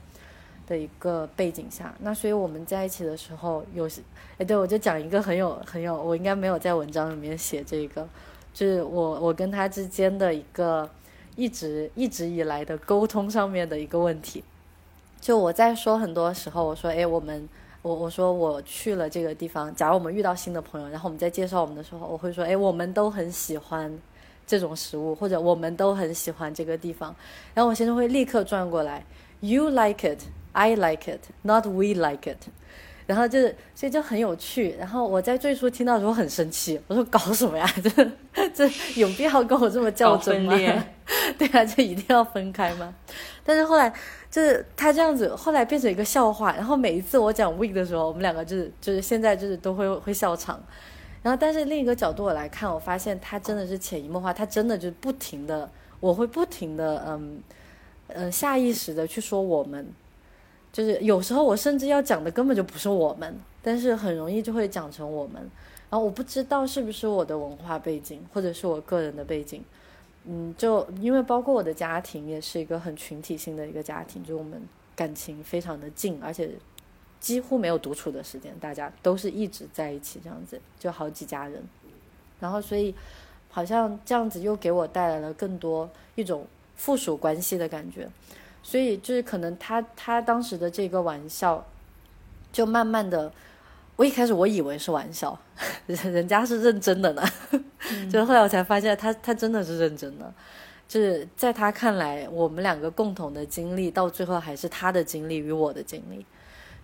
[0.66, 1.94] 的一个背景下。
[2.00, 4.02] 那所以我们在一起的时候，有些
[4.38, 8.08] 哎，对我就讲一个很有很有，我应该没有在文章里面写这个，
[8.54, 10.90] 就是我我跟他之间的一个
[11.36, 14.46] 一直一直以来的沟通上面的一个问题。
[15.20, 17.50] 就我在说很多时候，我说哎，我们。
[17.82, 23.90] 我我说我去了这个地方，假如我们遇到新的朋友，然后我们在介绍我们的时候，我会说，哎，我们都很喜欢
[24.46, 27.16] 这种食物，或者我们都很喜欢这个地方，
[27.54, 29.06] 然后我先生会立刻转过来
[29.40, 30.20] ，You like it,
[30.52, 32.50] I like it, not we like it，
[33.06, 34.76] 然后就是所以就很有趣。
[34.78, 37.66] 然后我在最初听到的时候很生气，我说搞什么呀？
[37.82, 37.90] 这
[38.50, 38.70] 这
[39.00, 40.54] 有必要跟我这么较真吗？
[41.38, 42.94] 对啊，就一定要分开吗？
[43.46, 43.94] 但是后来。
[44.32, 46.54] 就是他这样子，后来变成一个笑话。
[46.54, 50.62] 然后每一次我讲 we 的时候，我们两个就是就是现在就是都会会笑场。
[51.22, 55.70] 然后但是另一个角度我来看，我发现他真的是潜移默化，他真的就不停的，
[56.00, 57.42] 我会不停的嗯
[58.08, 59.86] 嗯下意识的去说我们，
[60.72, 65.42] 就是有时候我甚至要讲的根本就不是我们，但是很容易就会讲成我们。
[65.90, 69.64] 然后我不知道是不是我的文化背景，或者是我个人的背景。
[70.32, 74.62] 嗯，就因为包括我的家庭也是一个很群体性的一个家庭，就我们
[74.96, 76.52] 感情非常的近，而且
[77.20, 81.64] 几乎没有独处的时间，大家都是一直在一起这样子，就好几家人。
[82.40, 82.94] 然后所以
[83.50, 88.08] 好像这样子又给我带来了更多一种附属关系的感觉，
[88.62, 91.66] 所以就是可能他他当时的这个玩笑，
[92.52, 93.34] 就慢慢的。
[94.00, 95.38] 我一开始我以为是玩笑，
[95.86, 97.24] 人 人家是认真的呢，
[98.10, 100.34] 就是后来我才发现他他真的是认真的，
[100.88, 106.26] 就是在他看来，我们两个共同的经历到最后还是他的经历与我的经历，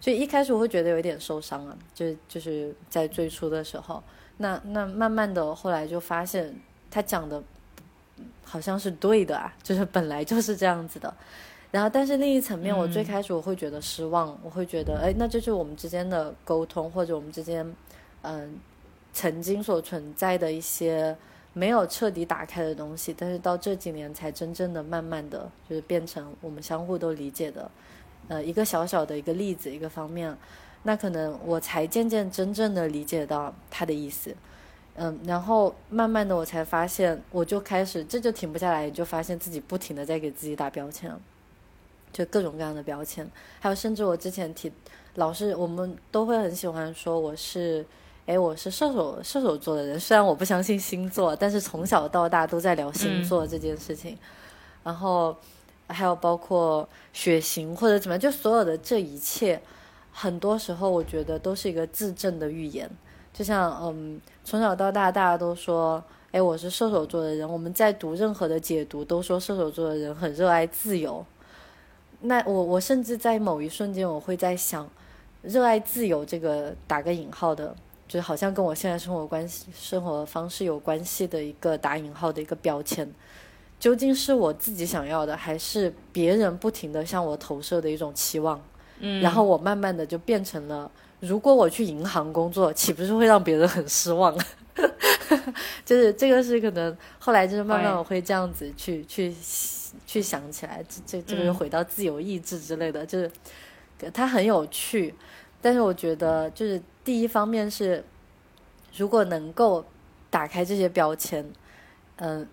[0.01, 4.03] 所以一开始我会觉得有一点受伤啊，就就是在最初的时候，
[4.35, 6.53] 那那慢慢的后来就发现
[6.91, 7.41] 他讲的
[8.43, 11.13] 好像是对的啊，就是本来就是这样子的。
[11.75, 17.69] 然后，但是另一层面，我最开始我会觉得失望，我会觉得，哎，那就是我们之间的沟通，或者我们之间，
[18.21, 18.57] 嗯，
[19.11, 21.13] 曾经所存在的一些
[21.51, 27.69] 没有彻底打开的东西，但是到这几年才真正的慢慢的就是变成我们相互都理解的，
[28.29, 30.33] 呃，一个小小的一个例子一个方面，
[30.83, 34.33] 那可能我才渐渐真正的理解到他的意思，
[34.95, 41.13] 嗯，然后慢慢的我才发现，我就开始这就停不下来，就发现自己不停的在给自己打标签。
[42.15, 44.71] 就各种各样的标签，还有甚至我之前提，
[45.15, 47.85] 老是我们都会很喜欢说我是，
[48.25, 49.99] 哎，我是射手射手座的人。
[49.99, 54.17] 虽然我不相信星座，但是从小到大都在聊星座这件事情。
[54.81, 55.35] 然后
[55.87, 59.61] 还有包括血型或者怎么样，就所有的这一切，
[60.13, 62.89] 很多时候我觉得都是一个自证的预言。
[63.33, 66.01] 就像嗯，从小到大大家都说，
[66.31, 67.45] 哎，我是射手座的人。
[67.45, 71.25] 我们在读任何的解读，都说射手座的人很热爱自由。
[72.25, 74.89] 那我我甚至在某一瞬间，我会在想，
[75.43, 77.75] 热爱自由这个打个引号的，
[78.07, 83.07] 就是好像跟我现在生活关系、生活方式有关系的一个打引号的一个标签，
[83.79, 88.59] 究竟是我自己想要的，还是别人不停的向我投射的一种期望？
[88.99, 94.35] 嗯，然后我慢慢的就变成了，如果我去银行工作，岂不是会让别人很失望？
[95.85, 99.33] 就是这个是可能后来就是慢慢我会这样子去去。
[100.15, 103.29] 去想起来，这这这个又回到自由意志之类的，就是
[104.13, 105.13] 它很有趣。
[105.61, 108.01] 但是我觉得，就是第一方面是，
[108.95, 109.83] 如果能够
[110.29, 111.45] 打开这些标签，
[112.15, 112.47] 嗯，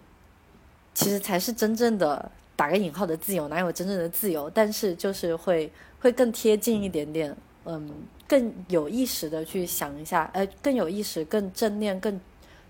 [0.93, 3.47] 其实才是真正的打个引号的自由。
[3.47, 4.51] 哪有真正的自由？
[4.51, 7.89] 但是就是会会更贴近一点点，嗯，
[8.27, 12.21] 更有意识的去想一下，呃，更有意识、更正念、更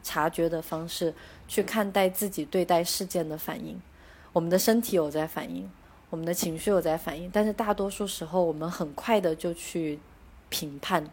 [0.03, 1.15] 察觉的方式
[1.49, 3.81] 去看待自己对待事件的反应。
[4.33, 5.71] 我们的身体有在反应，
[6.09, 9.99] 我们的情绪有在反应，但是大多数时候我们很快的就去
[10.49, 11.07] 评判，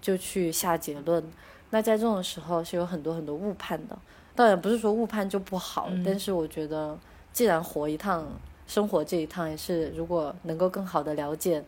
[0.00, 1.22] 就去下结论。
[1.68, 3.98] 那在这种时候是有很多很多误判的。
[4.34, 6.98] 当然不是说误判就不好，但是我觉得
[7.32, 8.26] 既然活一趟，
[8.66, 11.62] 生活这一趟也是，如果能够更好的了解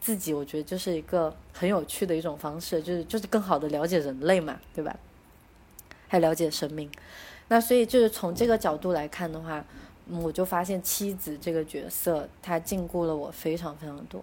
[0.00, 4.94] 自己，我觉得就是一个很有趣的一种方式，就是就是更好的了解人类嘛，对吧？
[6.08, 6.90] 还了解生命。
[7.48, 9.64] 那所以就是从这个角度来看的话。
[10.10, 14.22] 我就发现妻子这个角色，她禁锢了我非常非常多，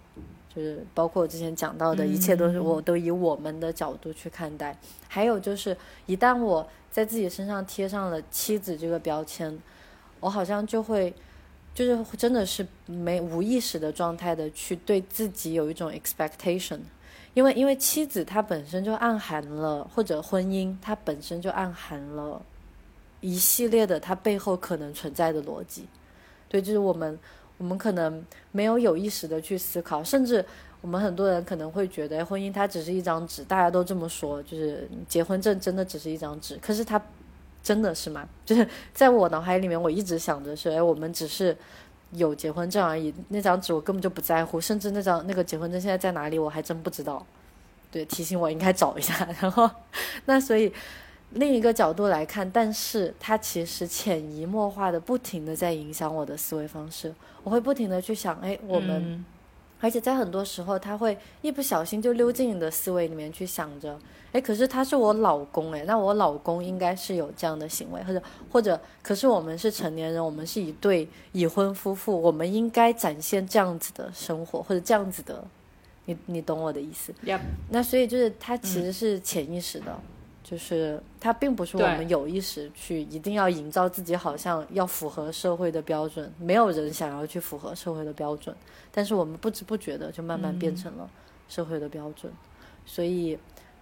[0.54, 4.78] 就是包括我之前讲到的一切都是我都以我们的角度去看待。
[5.08, 5.76] 还有就是，
[6.06, 9.58] 一旦我在自己身上贴上了妻子这个标签，
[10.20, 11.12] 我好像就会，
[11.74, 16.80] 就是真的是没无意识的状态的去对自己有一种 expectation，
[17.34, 22.40] 因为因为妻子她本身就暗含了，或者婚姻它本身就暗含了。
[23.22, 25.88] 一系列的它背后可能存在的逻辑，
[26.50, 27.18] 对，就是我们
[27.60, 30.44] 我们可能没有有意识的去思考，甚至
[30.82, 37.00] 我们很多人可能会觉得婚姻它只是一张纸，大家都这么说，就是结婚证真的只是一张纸，可是它
[37.62, 38.28] 真的是吗？
[38.44, 41.56] 就是在我脑海里面，我一直想着是，哎，我们只是
[42.14, 47.24] 有结婚证而已，那张纸我根本就不在乎，甚至那张那个结婚证现在在哪里，我还真不知道。
[47.92, 49.70] 对，提醒我应该找一下， 然后
[50.26, 50.74] 那所以。
[51.34, 57.14] 另一个角度来看，但是它其实潜移默化的、不停的在影响我的思维方式。
[57.44, 59.26] 我会不停的去想，哎，我们，
[59.80, 63.98] 而且在很多时候，他会一不小心就溜进你的思维里面去想着，
[64.34, 68.22] 哎，可是他是我老公，哎，那我老公应该是有这样的行为，或者
[68.52, 75.44] 或者，可是我们是成年人，我们是一对已婚夫妇，我们应该展现这样子的生活，或者这样子的，
[76.06, 77.14] 你你懂我的意思？
[77.70, 79.98] 那所以就是它其实是潜意识的。
[80.52, 88.54] 就是它并不是我们有意识去一定要营造自己好像要符合社会的标准，没有人想要去符合社会的标准，
[88.92, 91.10] 但是我们不知不觉的就慢慢变成了
[91.48, 92.30] 社会的标准，
[92.86, 93.40] 所以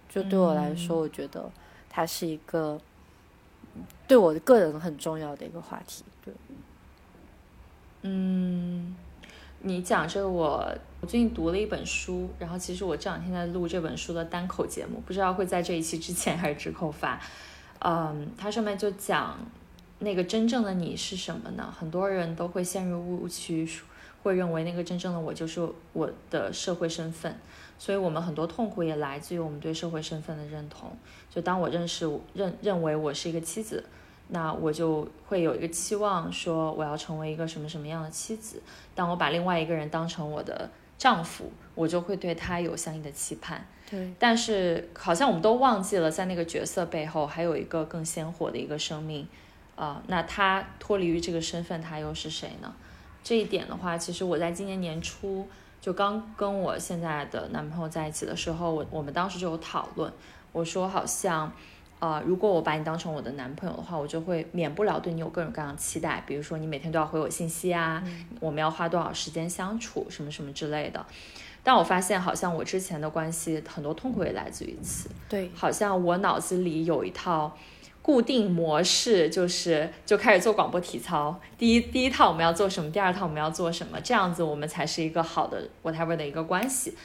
[0.08, 1.50] 就对我来说，我觉得
[1.88, 2.80] 它是一个
[4.06, 6.04] 对我个人很重要的一个话题。
[6.24, 6.32] 对，
[8.02, 8.94] 嗯。
[9.62, 17.20] 你讲这个，我我最近读了一本书，然后其实我这两天在录这本书的单口节目，不知道会在这一期之前还是之后发。
[17.80, 19.38] 嗯，它上面就讲
[19.98, 21.74] 那个真正的你是什么呢？
[21.78, 23.68] 很多人都会陷入误区，
[24.22, 27.38] 会认为那个真正的我就是我的社会身份，
[27.78, 30.96] 所以我们很多痛苦也来自于我们对社会身份的认同。
[31.28, 33.84] 就当我认识认认为我是一个妻子。
[34.30, 38.62] 那我就会有一个期望，说我要成为一个什么什么样的妻子。
[38.94, 43.66] 当我把另外一个人当成我的丈夫，我就会对他有相应的期盼。
[43.90, 49.26] 对，但是好像我们都忘记了，在那个角色背后还有一个更鲜活的一个生命，
[49.74, 52.72] 啊，那他脱离于这个身份，他又是谁呢？
[53.24, 55.48] 这一点的话，其实我在今年年初
[55.80, 60.12] 就刚跟我现在的男朋友在一起的时候，我我们当时就有讨论，
[60.52, 61.52] 我说好像，
[62.00, 68.02] 呃，如果我把你当成我的男朋友的话，我就会免不了对你有各种各样的期待，比如说你每天都要回我信息啊，
[68.40, 71.04] 我们要花多少时间相处，什么什么之类的。
[71.62, 75.10] 但我发现，好像我之前的关系很多痛苦也来自于此。
[75.28, 77.54] 对，好像我脑子里有一套
[78.00, 81.38] 固定模式，就是就开始做广播体操。
[81.58, 86.96] 第一第一套我们要做什么，第二套我们要做什么，这样子我们才是一个好的 whatever 的一个关系。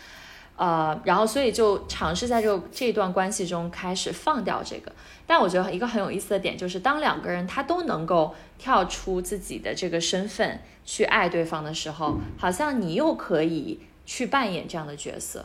[0.56, 4.92] 呃，然后所以就尝试在这个这段关系中开始放掉这个。
[5.28, 13.80] 但我觉得一个很有意思的点就是，当两个人他都能够跳出自己的这个身份去爱对方的时候，好像你又可以。
[14.08, 15.44] 去扮演这样的角色，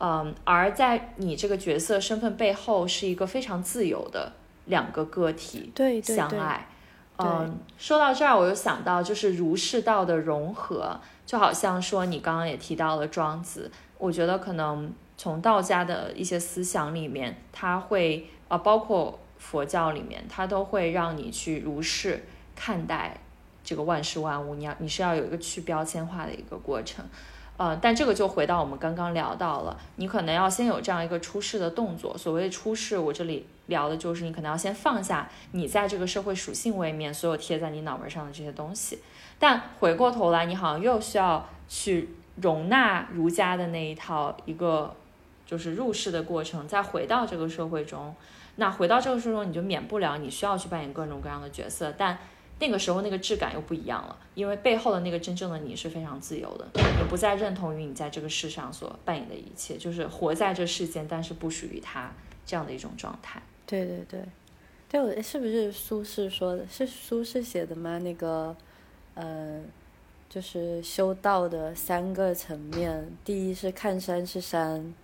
[0.00, 4.32] 嗯，而在你这个角色身份背后，是一个非常自由的
[4.64, 5.70] 两个个体
[6.02, 6.66] 相爱。
[7.18, 22.24] 嗯，说到这儿，我又想到就是儒释道的融合，就好像说你刚刚也提到了庄子，我觉得可能从道家的一些思想里面，它会啊，包括佛教里面，它都会让你去如是
[22.56, 23.18] 看待
[23.62, 27.04] 这个万事万物，你要你是要有一个去标签化的一个过程。
[27.56, 32.16] 呃，但这个就回到我们刚刚聊到了，你可能要先有这样一个出世的动作。
[32.16, 39.00] 所谓出世，我这里聊的就是你可能要先放下你在这个社会属性位面所有贴在你脑门上的这些东西。
[39.40, 42.10] 但回过头来，你好像又需要去
[42.40, 44.94] 容纳儒家的那一套一个
[45.46, 48.14] 就是入世的过程，再回到这个社会中。
[48.56, 52.18] 那回到这个社会中，你就免不了你需要去扮演各种各样的角色，但。
[52.60, 62.10] 那个时候那个质感又不一样了，因为背后的那个真正的你是非常自由的，你不再认同于你在这个世上所扮演的一切，就是活在这世间，但是不属于他
[62.44, 63.40] 这样的一种状态。
[63.64, 64.20] 对对对，
[64.88, 66.66] 对我是不是苏轼说的？
[66.68, 67.96] 是苏轼写的吗？
[68.00, 68.56] 那个，
[69.14, 69.62] 呃，
[70.28, 74.94] 就是修道的三个层面，第一是看山是山，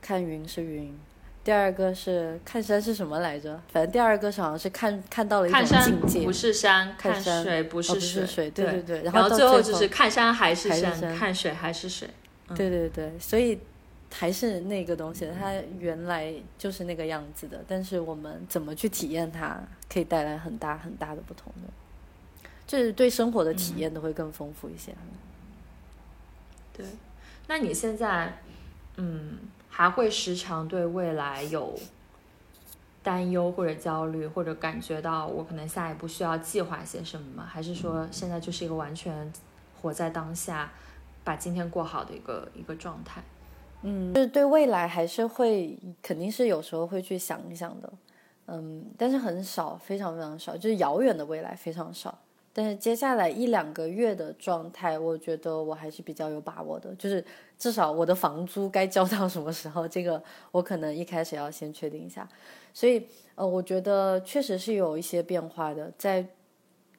[0.00, 0.92] 看云是云。
[1.44, 3.60] 第二个是看山是什么来着？
[3.72, 9.02] 反正第二个好像是看看到了一种境界，不是山，看水不是水，对对对。
[9.02, 12.08] 然后最后就是看山还是山，看水还是水。
[12.54, 13.58] 对对对，所以
[14.12, 19.60] 还是那个东西，它原来就是那个样子的，但是我们怎么去体验它，
[19.92, 21.68] 可以带来很大很大的不同的，
[22.66, 24.94] 就是对生活的体验都会更丰富一些。
[26.72, 26.86] 对，
[27.46, 28.38] 那你现在，
[28.96, 29.38] 嗯。
[29.74, 31.72] 还会时常对未来有
[33.02, 37.48] 担忧或者焦虑，或者感觉到我可能下一步需要计划些什么吗？
[37.50, 39.32] 还是说现在就是一个完全
[39.80, 40.70] 活在当下，
[41.24, 43.22] 把今天过好的一个一个状态？
[43.80, 47.90] 嗯，就是对未来还是会，肯定是有时候会去想一想的，
[48.48, 52.18] 嗯，但是很少，非常非常少，就是遥远的未来非常少。
[52.54, 56.94] 但是接下来一两个月的状态，我觉得我还是比较有把握的。
[56.96, 57.24] 就是
[57.58, 62.28] 至少我的房租该交到什么时候，这个我可能一开始要先确定一下。
[62.74, 63.06] 所以，
[63.36, 65.90] 呃，我觉得确实是有一些变化的。
[65.96, 66.26] 在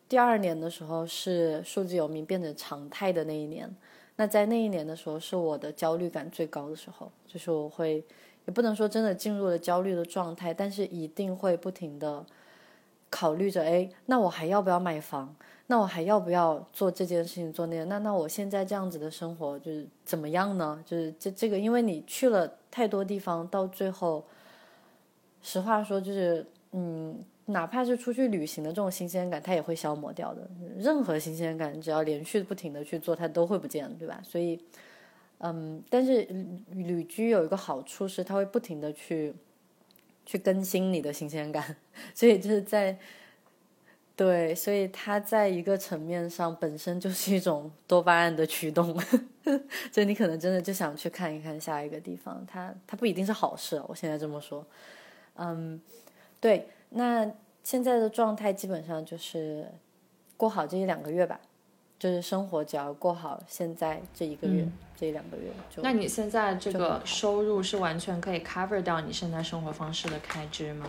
[0.09, 3.71] 第二年的时候，是数字游民变成常态的那一年。
[4.15, 7.11] 那在那一年的时候，是我的焦虑感最高的时候。
[7.27, 8.03] 就是我会，
[8.45, 12.25] 也不能说真的进入了焦虑的状态，但是一定会不停的。
[13.13, 15.35] 考虑着，哎，那我还要不要买房？
[15.67, 17.85] 那我还要不要做这件事情，做那个？
[17.85, 20.83] 那那我现在这样子的生活就是怎么样呢？
[20.83, 24.25] 就是这这个，因为你去了太多地方，到最后，
[25.43, 30.49] 实话说，就是嗯，哪怕是出去旅行的这种新鲜感，它也会消磨掉的。
[30.79, 34.19] 任何新鲜感，只要连续不停的去做，它都会不见，对吧？
[34.23, 34.59] 所以，
[35.37, 36.27] 嗯，但是
[36.71, 39.35] 旅居有一个好处是，它会不停的去。
[40.25, 41.75] 去更新你的新鲜感，
[42.13, 42.97] 所以就是在，
[44.15, 48.99] 对，所以它在一个层面上本身就是一种多巴胺的驱动，
[49.91, 54.65] 所以你可能真的就想去看一看下一个地方，它它不一定是好事，我现在这么说，
[55.35, 55.81] 嗯，
[56.39, 57.29] 对，那
[57.63, 59.67] 现在的状态基本上就是
[60.37, 61.39] 过好这一两个月吧。
[61.99, 64.67] 就是生活只要过好，现在这一个月、
[65.03, 65.83] 这一两个月就。
[65.83, 70.87] 那你现在这个收入是完全可以 cover 掉你现在生活方式的开支吗？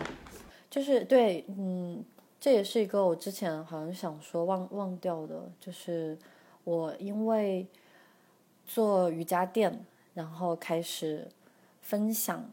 [0.69, 2.01] 就是对，嗯，
[2.39, 6.17] 这也是一个我之前好像想说忘忘掉的，就是
[6.63, 7.67] 我因为
[8.65, 11.27] 做瑜伽垫，然后开始
[11.81, 12.49] 分享，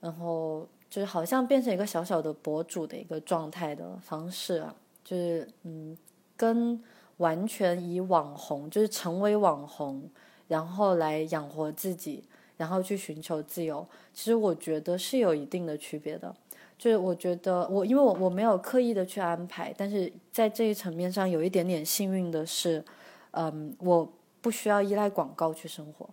[0.00, 4.74] 然后就是好像变成一个小小的博主的一个状态的方式啊，
[5.04, 5.96] 就是嗯
[6.36, 6.82] 跟。
[7.18, 10.06] 完全以网红就是成为网红，
[10.48, 12.22] 然后来养活自己，
[12.56, 16.34] 然后去寻求自由，其实我觉得是有一定的区别的。
[16.78, 22.84] 就是我觉得我因为我我没有刻意的去安排，但是在这一层面上有一点点幸运的是，
[23.30, 24.06] 嗯，我
[24.42, 26.06] 不需要依赖广告去生活，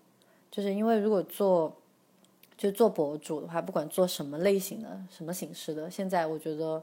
[0.49, 1.75] 就是因为如果做
[2.57, 6.81] 就做博主的话，不管做什么类型的、什么形式的，现在我觉得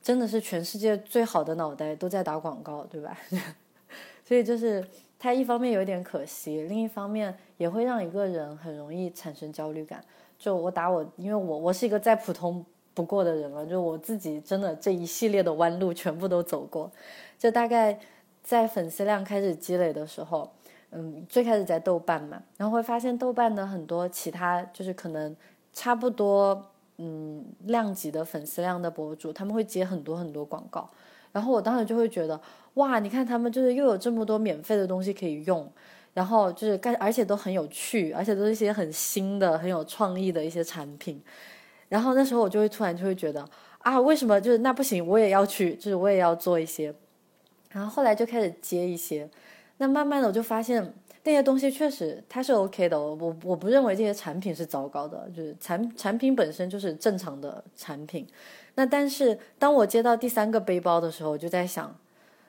[0.00, 3.18] 真的是全世界最好的脑袋都在打广告，对吧？
[4.24, 4.86] 所以就是
[5.18, 10.02] 它一方面有点可惜，另一方面也会让一个人很容易产生焦虑感。
[10.38, 12.64] 就我打我，因为我我是一个再普通
[12.94, 16.90] 不过的人了，就我自己真的这一系列的弯路全部都走过。
[17.38, 17.98] 就大概
[18.42, 20.50] 在粉丝量开始积累的时候。
[20.92, 25.36] 嗯，最开始在豆瓣嘛，然后会发现豆瓣的很多其他就是可能
[25.74, 26.64] 差不多
[26.98, 30.88] 嗯量级的粉丝量的博主，他们会接很多很多广告，
[31.32, 32.40] 然后我当时就会觉得
[32.76, 35.70] 哇，你看他们就是又有这么多免费的东西可以用，
[36.14, 41.20] 然后就是干而且都很有趣，而且都是一些很新的、很有创意的一些产品，
[41.88, 43.46] 然后那时候我就会突然就会觉得
[43.78, 46.94] 啊，为什么就是那不行，我也要去，就是我也要做一些，
[47.70, 49.28] 然后后来就开始接一些。
[49.78, 50.94] 那慢慢的我就发现
[51.24, 58.26] 那些东西确实它是 OK 的，我我不认为这些产品是糟糕的，就是产产品本身就是正常的产品。
[58.74, 61.94] 那但是当我接到第三个背包的时候，我就在想，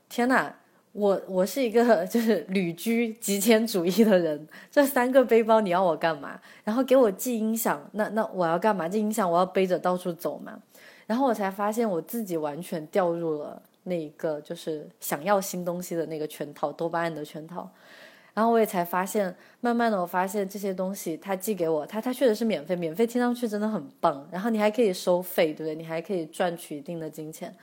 [0.10, 0.54] 天呐，
[0.94, 6.40] 我我是一个 就是旅居极简主义的人，这三个背包你要我干嘛？
[6.64, 8.88] 然后给我寄音响，那那我要干嘛？
[8.88, 10.60] 这音响我要背着到处走嘛？
[11.06, 13.62] 然后我才发现我自己完全掉入了。
[13.84, 17.70] 那一个就是想要新东西的那个圈套，多巴胺的圈套。
[18.34, 24.28] 然后我也才发现，慢慢的我发现这些东西，他寄给我，他他确实是免费，免费听上去真的很棒。
[24.30, 25.76] 然后你还可以收费，对不对？
[25.76, 27.56] 你还可以赚取一定的金钱。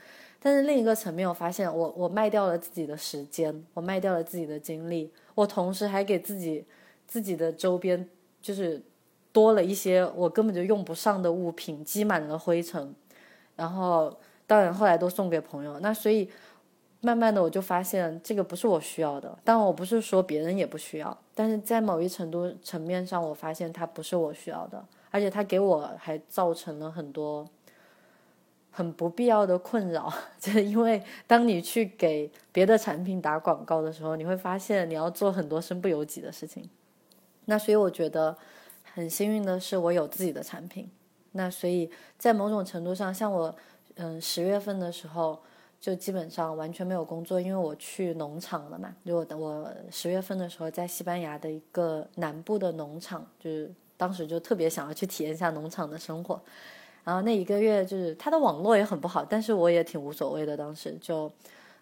[0.44, 6.62] 但是另一个层面，我发现我我卖掉了自己的时间，我卖掉了自己的精力，我同时还给自己
[7.06, 8.06] 自己的周边
[8.42, 8.82] 就是
[9.32, 12.94] 多了一些我根本就用不上的物品，积满了灰尘，
[13.56, 14.14] 然后。
[14.46, 15.80] 当然，后来都送给朋友。
[15.80, 16.28] 那所以，
[17.00, 19.38] 慢慢的我就发现这个不是我需要的。
[19.42, 27.48] 当然，我不是说别人也不需要，但是在某一程度层面上，我发现它不是我需要的，而且它给我还造成了很多
[28.74, 30.12] 很不必要的困扰。
[30.38, 36.68] 就因为当你去给别的产品打广告的时候，你会发现你要做很多身不由己的事情。
[37.46, 38.36] 那所以我觉得
[38.92, 40.90] 很幸运的是，我有自己的产品。
[41.32, 43.54] 那所以在某种程度上，像我。
[43.96, 45.40] 嗯，十月份的时候
[45.80, 48.92] 就基本上完全没有工作，因为我去农场了嘛。
[49.06, 56.42] 就我我十月份的时候在西班牙的一个南部的农场，就是当时就特别想要去体验一下农场的生活。
[57.04, 60.56] 然后那一个月就是他的网络也很不好，但是我也挺无所谓的。
[60.56, 61.30] 当时就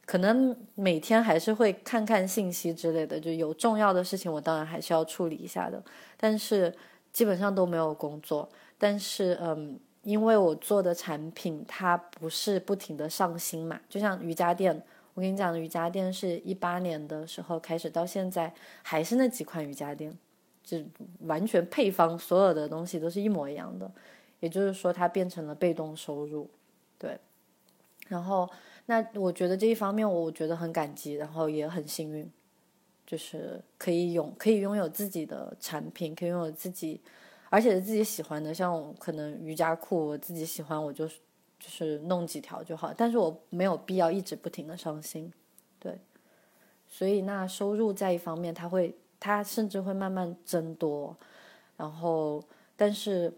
[0.05, 5.83] 可能每天还是会看看信息之类的，就有重要的事情我当然还是要处理一下的。
[6.17, 6.75] 但是
[7.13, 8.49] 基本上都没有工作。
[8.77, 9.79] 但是嗯。
[10.05, 14.75] 因为我做的产品它不是不停的上新嘛，就像瑜伽垫，
[15.15, 20.13] 我跟你讲瑜伽垫是一八年的时候开始到现在还是那几款瑜伽垫，
[20.65, 20.77] 就
[21.21, 23.89] 完全配方所有的东西都是一模一样的，
[24.43, 26.51] 也就是说它变成了被动收入，
[26.99, 27.17] 对。
[28.09, 28.51] 然后
[28.87, 32.29] 那我觉得这一方面我觉得很感激，然后也很幸运，
[33.07, 37.01] 就是可以拥可以拥有自己的产品，可以拥有自己。
[37.49, 42.93] 而且是自己喜欢的，像我可能瑜伽裤，我自己喜欢，我就就是弄几条就好。
[42.97, 45.33] 但是我没有必要一直不停的上新，
[45.79, 45.97] 对。
[46.89, 51.17] 所以那收入在一方面，它会，它甚至会慢慢增多。
[51.77, 52.43] 然后，
[52.77, 53.33] 但是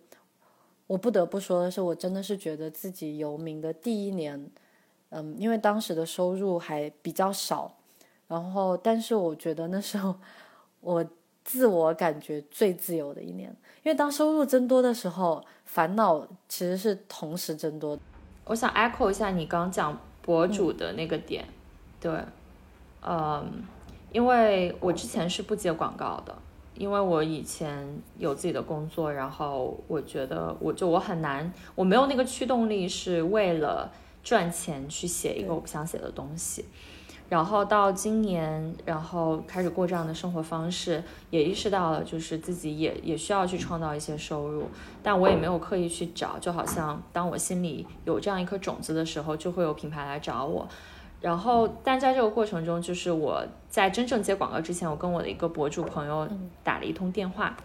[0.86, 4.50] 我不得不说的是，我真的是觉得自己游民的第一年，
[5.10, 7.76] 嗯，因为当时的收入还比较少，
[8.28, 10.14] 然后，但是我觉得那时候
[10.80, 11.04] 我。
[11.46, 17.98] 自我感觉最自由的一年，因为当收入增多的时候，烦恼其实是同时增多。
[18.46, 21.44] 我想 echo 一下你刚讲博主的那个点，
[22.00, 22.18] 对，
[23.02, 23.62] 嗯，
[24.10, 26.34] 因为我之前是不接广告的，
[26.76, 27.86] 因为我以前
[28.18, 33.90] 有自己的工作，然后我觉得我就我很难，我没有那个驱动力是为了
[34.22, 36.64] 赚钱去写一个我不想写的东西。
[37.26, 44.68] 然后到今年，然后开始过这样的生活方式，也意识到了，就是自己也也需要去创造一些收入，
[45.02, 50.68] 但我也没有刻意去找，就好像当我心里有这样一颗种子的时候，就会有品牌来找我。
[51.24, 56.28] 然后，但在这个过程中，就是我在真正接广告之前，我跟我的一个博主朋友
[56.62, 57.56] 打了一通电话。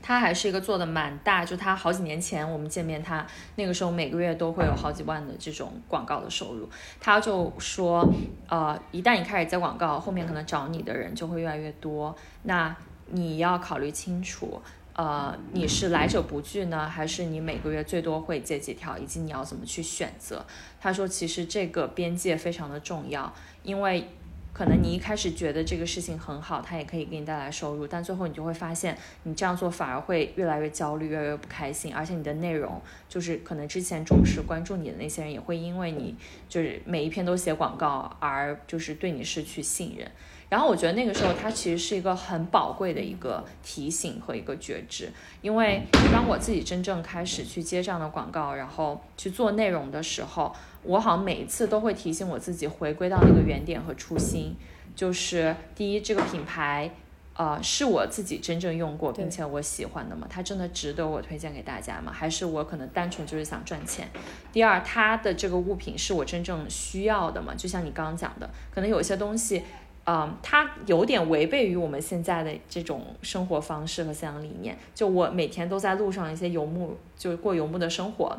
[0.00, 3.26] 他还是一个做的蛮大，就他好几年前我们见面，他
[3.56, 6.68] 那个时候每个月都会有好几万的这种广告的收入。
[7.00, 8.08] 他就说，
[8.48, 12.14] 呃，一旦你开始接广告，后面可能找你的人就会越来越多。
[12.44, 12.72] 那
[13.08, 14.62] 你要考虑清楚，
[14.94, 20.44] 呃，你是来者不拒呢，还是你每个月最多会接几条，以及你要怎么去选择？
[20.80, 23.32] 他说，其实这个边界非常的重要，
[23.62, 24.08] 因为。
[24.54, 32.78] 可能你一开始觉得这个事情很好，它也可以给你带来收入，但最后你就会发现，你这样做反而会越来越焦虑，越来越不开心，而且你的内容
[33.08, 36.14] 就是可能之前忠实关注你的那些人也会因为你
[36.50, 40.06] 就是每一篇都写广告而就是对你失去信任。
[40.52, 45.10] 然后我觉得那个时候它其实是一个很宝贵的一个提醒和一个觉知，
[45.40, 45.80] 因为
[46.12, 50.54] 当我自己真正开始去接这样的广告，然后去做内容的时候。
[50.84, 54.56] 我好像每一次都会提醒我自己回归到那个原点和初心，
[54.96, 56.90] 就是第一，这个品牌，
[57.34, 60.26] 呃，是我自己真正用过并且我喜欢的吗？
[60.28, 62.10] 它真的值得我推荐给大家吗？
[62.12, 64.08] 还是我可能单纯就是想赚钱？
[64.52, 67.54] 第二，它的这个物品是我真正需要的吗？
[67.56, 69.62] 就像你刚刚讲的，可能有些东西，
[70.04, 74.76] 嗯，它有点违背于我们现在的这种生活方式和思想理念。
[74.94, 78.36] 就我每天都在路上一些游牧，就过游牧的生活。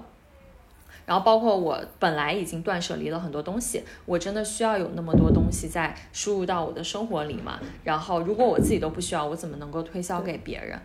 [1.05, 7.59] 然后包括我本来已经断舍离了很多东西，我真的需要有那么多东西在输入到我的生活里吗？
[7.83, 10.79] 然后如果我自己都不需要，我怎么能够推销给别人？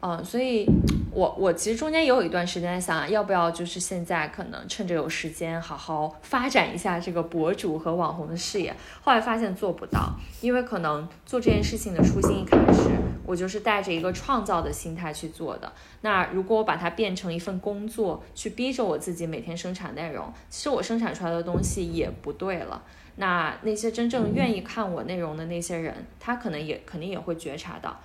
[0.00, 0.64] 嗯，所以，
[1.10, 8.72] 我我其实中间也有一段时间在想，要不要就是现在可能趁着有时间，好好发展一下这个博主和网红的事业。
[9.02, 12.90] 后来发现做不到，因为可能做这件事情的初心一开始，
[13.26, 15.72] 我就是带着一个创造的心态去做的。
[16.02, 22.80] 那如果我把它变成一份工作，去逼着我自己每天生产内容，其实我生产出来的东西也不对了。
[23.16, 27.98] 那那些真正愿意看我内容的那些人，他可能也肯定也会觉察到。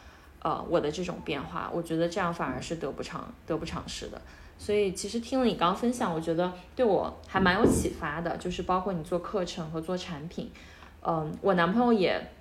[0.43, 4.21] 呃，我的这种变化，我觉得这样反而是得不偿得不偿失的。
[4.57, 8.37] 所以其实听了你刚刚分享，我觉得对我还蛮有启发的。
[8.37, 10.51] 就是包括你做课程和做产品，
[11.01, 12.31] 嗯，我男朋友也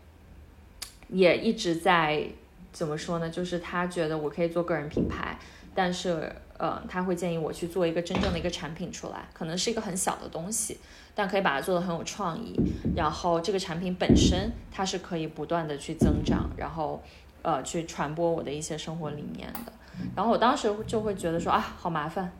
[1.08, 2.26] 也一直在
[2.72, 3.30] 怎么说呢？
[3.30, 5.38] 就是他觉得我可以做个人品牌，
[5.74, 10.78] 但是呃，他会建议我去做一个真正的一个产品出来，可能是一个很小的东西，
[11.14, 12.54] 但可以把它做的很有创意。
[12.94, 17.00] 然后这个产品本身它是可以不断的去增长，然后。
[17.42, 19.72] 呃，去传播我的一些生活理念的，
[20.14, 22.30] 然后我当时就会觉得说啊，好麻烦，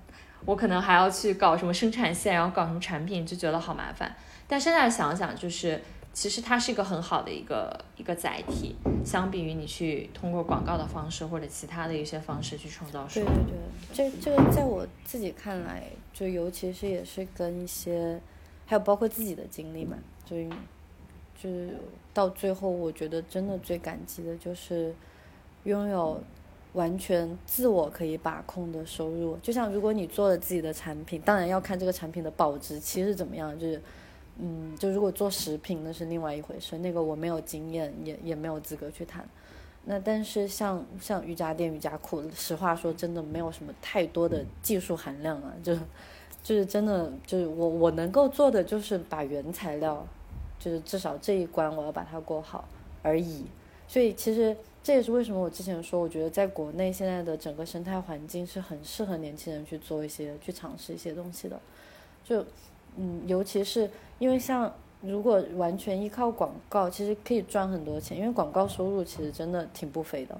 [0.44, 4.14] 我可能还要去搞什么生产线，然后搞什么产品，就觉得好麻烦。
[4.46, 13.26] 但现在想想，就是其实它是一个很好的一个一个载体，相比于你去通过广告的方式或者其他的一些方式去创造收入。
[13.26, 18.20] 对对对，这这个在我自己看来，就尤其是也是跟一些，
[18.66, 20.36] 还有包括自己的经历嘛，就。
[21.42, 21.70] 就是
[22.14, 24.94] 到最后，我觉得真的最感激的就是
[25.64, 26.22] 拥有
[26.74, 29.36] 完全自我可以把控的收入。
[29.42, 33.58] 就像如果你做了自己的产品，当然要看这个产品的保质期是怎么样。
[33.58, 33.82] 就是，
[34.38, 39.28] 嗯，就如果做食品那是另外一回事，那个我没有经验，也也没有资格去谈。
[39.84, 45.52] 那但是像像瑜伽垫、瑜伽裤，实话说，真的没有什么太多的技术含量啊。
[45.60, 45.74] 就
[46.40, 50.06] 就是真的就是我我能够做的就是把原材料。
[50.62, 52.68] 就是至少这一关我要把它过好
[53.02, 53.44] 而已，
[53.88, 61.58] 所以其实这也是为什么我之前说，我觉得在国内现在的整个生态环境是很适合年轻人去做一些、去尝试一些东西的。
[62.22, 62.46] 就
[62.96, 63.90] 嗯，尤其是
[64.20, 70.38] 因为像如果完全依靠广告，其实可以赚很多钱，因为广告收入其实真的挺不菲的。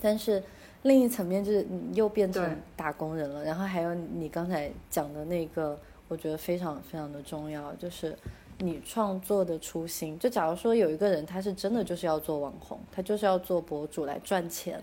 [0.00, 0.42] 但是
[0.84, 8.16] 另一层面就是你又变成打工人了，然后还有你刚才讲的那个，我觉得非常非常的重要，就是。
[8.58, 14.82] 你创作的初心，就假如说有一个人，他是真的就是要做网红，他就是要做博主来赚钱，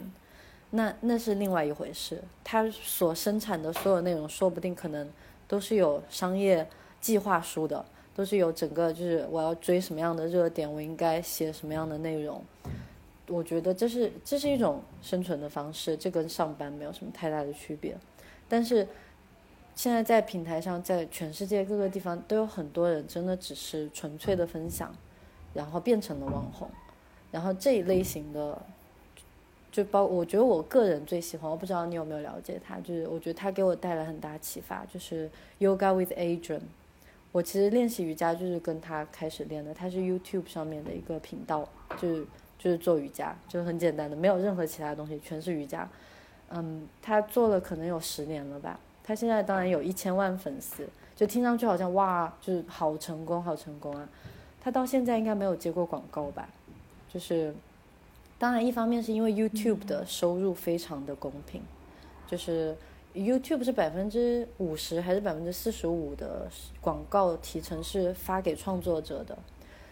[0.69, 2.21] 那那是另外一回事。
[2.43, 5.09] 他所生产的所有内容，说不定可能
[5.47, 6.67] 都是有商业
[7.01, 7.83] 计划书的，
[8.15, 12.39] 都是有整个就是我要追什么样的热点，我应该写什么样的内容。
[13.27, 17.97] 我觉得这是这是一种生存的方式，这跟上班没有什么太大的区别，
[18.47, 18.87] 但是。
[19.75, 24.93] 现在在平台上，在全世界各个地方都有很多人，真的只是纯粹的分享，
[25.53, 26.69] 然后变成了网红。
[27.31, 28.61] 然后这一类型的，
[29.71, 35.27] 就包我觉得我个人最喜欢，我不知道你有没有了解他，就是我觉得他给我带来很大启发，就是
[35.59, 36.61] Yoga with Adrian。
[37.31, 41.67] 我其实练习瑜伽就是跟他开始练的，他是 YouTube 上面的一个频道，
[41.97, 42.23] 就是
[42.59, 45.89] 就是做瑜伽，就是很简单的，没有任何其他东西，全是瑜伽。
[46.49, 48.79] 嗯，他做了可能有十年了吧。
[49.03, 54.07] 他现在当然有一千万粉丝，就听上去好像哇，就是好成功，好成功啊！
[54.61, 56.47] 他到现在应该没有接过广告吧？
[57.13, 57.53] 就是，
[58.39, 61.61] 当然一方面是因为 YouTube 的收入非常的公平，
[62.25, 62.75] 就是
[63.13, 66.47] YouTube 是百分之五十还是百分之四十五的
[66.81, 69.37] 广告提成是发给创作者的，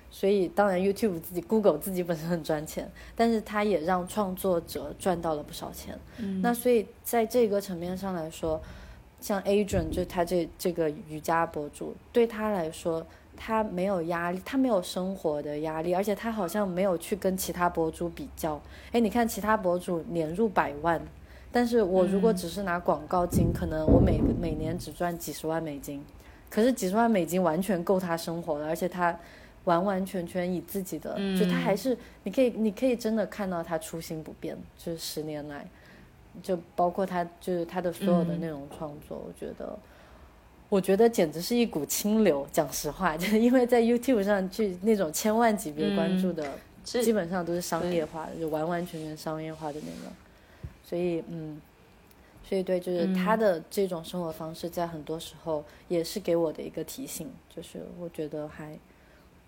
[0.09, 5.99] 所以当然 YouTube 自己 Google 自己本身很赚钱，但是它也让创作者赚到了不少钱。
[6.17, 8.59] 嗯，那所以在这个层面上来说，
[9.21, 13.05] 像 Adrian 就他这这个瑜伽博主，对他来说
[13.37, 18.61] 他没有压力，他没有生活的压力，而且他好像没有去跟其他博主比较。
[18.91, 21.01] 哎，你看其他博主年入百万，
[21.53, 26.03] 但是我如果只是拿广告金，可能我每每年只赚几十万美金，
[26.49, 29.17] 可是几十万美金完全够他生活了，而且他。
[29.65, 35.63] 完完全全以自己的，就他还是你可以，你可以真的看到他初心不变，就是十年来，
[36.41, 39.77] 就包括他就是他的所有的内容创作，我觉得，
[40.69, 42.47] 我觉得简直是一股清流。
[42.51, 46.49] 讲实话，就是因为在 YouTube 上去那种千万级别关注的，
[46.83, 50.11] 基本上都是商业化的，就完完全全商业化的那种。
[50.83, 51.61] 所以，嗯，
[52.43, 58.77] 所以对，就是他的这种生活方式，在很多时候也是给我的一个提醒，就是我觉得还。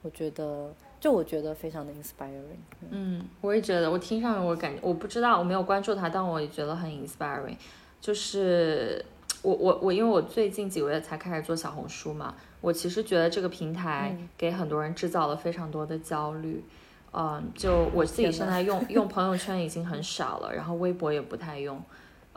[0.06, 0.70] 我觉得，
[1.04, 2.64] 就我觉得非常的 inspiring。
[2.90, 7.58] 嗯，我也觉得，我听上面我感觉，我不知道，我没有关注他，但我也觉得很 inspiring。
[8.00, 9.04] 就是
[9.42, 16.64] 我我我，因为我最近几个月才开始做小红书嘛，我其实觉得这个平台给很多人制造了非常多的焦虑。
[17.12, 21.84] 嗯，就我自己现在用用朋友圈已经很少了，然后微博也不太用。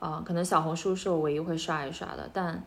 [0.02, 2.60] 嗯，可能小红书是我唯一会刷一刷的，但。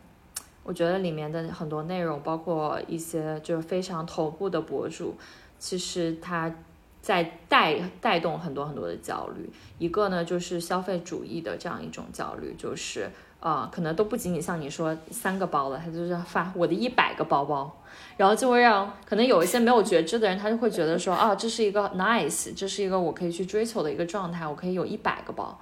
[0.62, 5.14] 我觉得里面的很多内容，包括一些就是非常头部的博主，
[5.60, 6.52] 其实他
[7.00, 9.48] 在带带动很多很多的焦虑。
[9.78, 13.08] 一个呢，就是消费主义的这样一种焦虑，就是
[13.38, 17.80] 呃，可能都不仅仅像你说三个包了，他就是发我的一百个包包，
[18.16, 25.58] 然后就会让可能有一些没有觉知的人，他就会觉得说，啊，这是一个 nice，这是一个我可以去追求的一个状态，我可以有一百个包。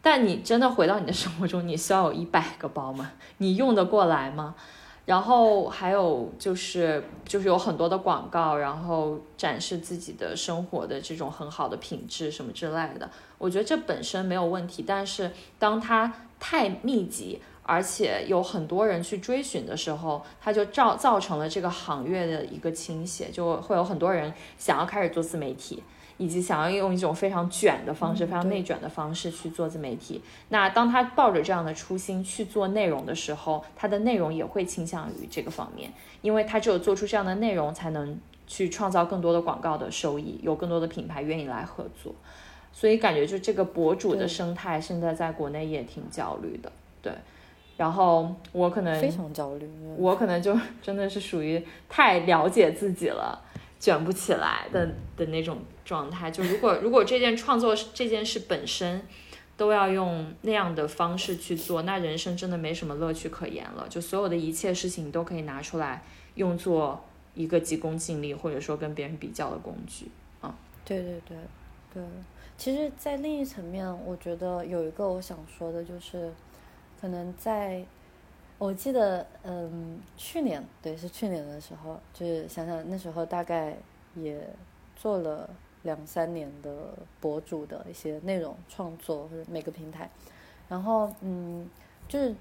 [0.00, 3.10] 但你真的回到你的生活中，你需要有一百个包吗？
[3.38, 4.54] 你用得过来吗？
[5.08, 13.08] 然后还有就是，就是有很多的广告，然后展示自己的生活的这种很好的品质什么之类的。
[13.38, 25.82] 我觉得这本身没有问题，但是当它太密集，而且有很多人去追寻的时候，它就造造成了这个行业的一个倾斜，就会有很多人想要开始做自媒体。
[26.18, 30.20] 以及想要用一种非常卷的方式、非常内卷的方式去做自媒体。
[30.50, 35.90] 那当他抱着这样的初心去做内容的时候，他的内容也会倾向于这个方面，
[36.20, 42.12] 因为他只有做出这样的内容，才能去创造更多的广告的收益，有更多的品牌愿意来合作。
[42.72, 46.70] 所以感觉就这个博主的生态现在在国内也挺焦虑的。
[47.00, 47.12] 对，
[47.76, 53.44] 然后我可能非常焦虑，我可能就真的是属于太了解自己了。
[53.80, 54.84] 卷不起来的
[55.16, 55.56] 的那种
[55.88, 59.00] 状态，就如果如果这件创作这件事本身
[59.56, 63.86] 都要用那样的方式去做，那人生真的没什么乐趣可言了。
[63.88, 66.02] 就所有的一切事情都可以拿出来
[66.34, 67.02] 用作
[67.34, 70.10] 一个急功近利，或者说跟别人比较的工具。
[70.42, 70.54] 啊，
[70.84, 71.36] 对对对
[71.94, 72.02] 对。
[72.58, 76.30] 其实，在另一层面，我觉得有一个我想说的，就是
[77.00, 77.82] 可能在。
[78.60, 83.78] 我记得，嗯，去年对，是去年的时候，就是想想那时候大概
[84.16, 84.36] 也
[84.96, 85.48] 做了
[85.82, 86.70] 两三年的
[87.20, 90.10] 博主的一些内容创作或者每个平台，
[90.68, 91.68] 然后嗯，
[92.08, 92.34] 就是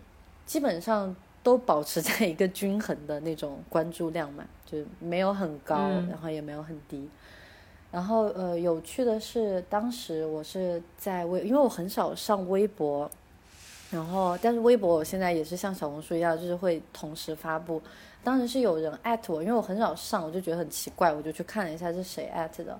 [0.46, 7.10] 基本上都保持在一个均衡的那种关注量嘛，就没有很高，然后也没有很低，
[7.92, 13.10] 然后呃，有趣的是，当时我是在微，因为我很少上微博。
[13.90, 17.82] 然后，但是微博我现在也是像小红书一样，就是会同时发布。
[18.22, 22.78] 当时是有人艾特我，因为我很少上，我就觉得很奇怪，我就去看了一下是谁艾特的。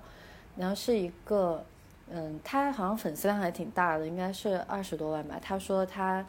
[0.58, 1.64] 然后是一个，
[2.10, 5.40] 嗯，他好像粉丝量还挺大的，应该是二十多万吧。
[5.42, 6.26] 他说他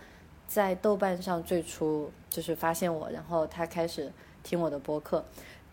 [0.46, 5.24] 在豆瓣上最初就是发现我，然后他开始听我的播客。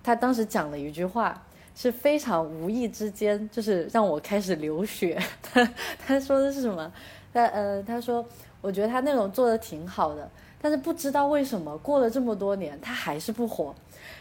[0.03, 1.44] 他当时讲了一句话，
[1.76, 5.22] 是非常无意之间，就是让我开始流血。
[5.41, 5.69] 他
[5.99, 6.91] 他说的是什么？
[7.34, 8.26] 他呃，他说。
[8.61, 10.27] 我觉得他内容做的挺好的，
[10.60, 13.76] 但是不知道为什么过了这么多年他还是不火。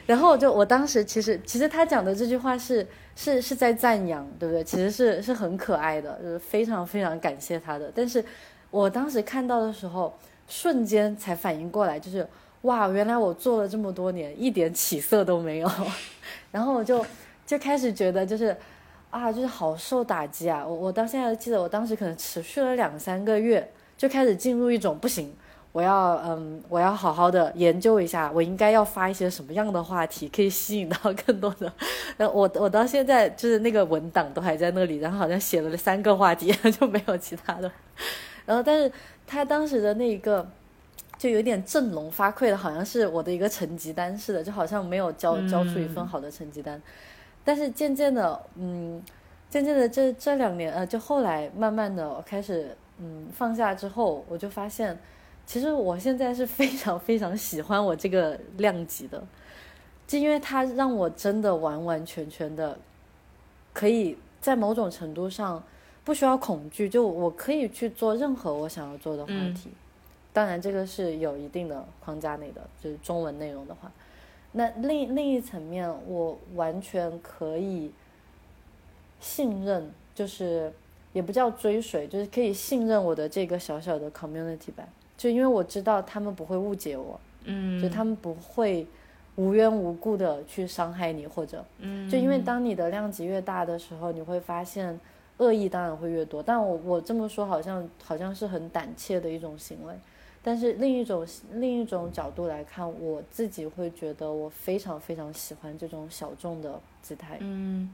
[0.04, 2.86] 然后我就我当时其实其实他讲的这句话是
[3.16, 4.62] 是是在赞扬，对不对？
[4.64, 7.90] 其实是是很可爱的，就是非常非常感谢他的。
[7.94, 8.24] 但是
[8.70, 10.16] 我当时看到的时候，
[10.48, 12.26] 瞬间才反应过来，就是
[12.62, 15.70] 哇，原来我做了这么多年一点起色都没有。
[16.50, 17.04] 然后我就
[17.46, 18.56] 就开始觉得就是
[19.10, 20.66] 啊，就是好受打击啊！
[20.66, 23.70] 我我到现在记得，我当时可能持续了两三个月。
[23.96, 25.32] 就开始进入一种不行，
[25.74, 30.96] 我要嗯，我要好好的研究一下，我应该要发一些什么样的话题可以吸引到
[31.26, 31.70] 更多的。
[32.16, 37.68] 然后我我到现在就是那个文档都还在那里，然后好像写了三个话题就没有其他的。
[38.46, 38.92] 然后但是
[39.26, 40.48] 他当时的那一个
[41.18, 46.80] 就有点振聋发聩的，好像是我的一个成绩单似的，就好像没有交交出一份好的成绩单。
[47.44, 49.02] 但是渐渐的，嗯，
[49.50, 54.96] 渐渐的这这两年，呃，就后来慢慢的开始，嗯，放下之后，我就发现，
[55.46, 59.22] 其实我现在是非常非常喜欢我这个量级的，
[60.06, 62.78] 就因为它让我真的完完全全的，
[63.72, 65.62] 可以在某种程度上
[66.02, 69.70] 不需要恐惧，就我可以去做任何我想要做的话题。
[70.32, 73.92] 当然，这个是有一定的框架内的，就是中文内容的话。
[74.52, 77.92] 那另另一层面，我完全可以
[79.20, 80.72] 信任，就是
[81.12, 84.88] 也不叫追随，就是可以信任我的这个小小的 community 吧。
[85.16, 88.86] 就因为我知道他们不会误解我，嗯，就他们不会
[89.36, 94.98] 无缘无故的去伤害你，或者，嗯，就因为当你的量级越大的时候，你会发现
[95.38, 96.42] 恶意当然会越多。
[96.42, 99.94] 但我我这么说好像好像是很胆怯的一种行为。
[100.46, 107.38] 但是另一种另一种角度来看，我自己会觉得我非常非常喜欢这种小众的姿态。
[107.40, 107.90] 嗯，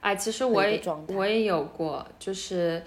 [0.00, 2.82] 哎，其实我也我也有过，就是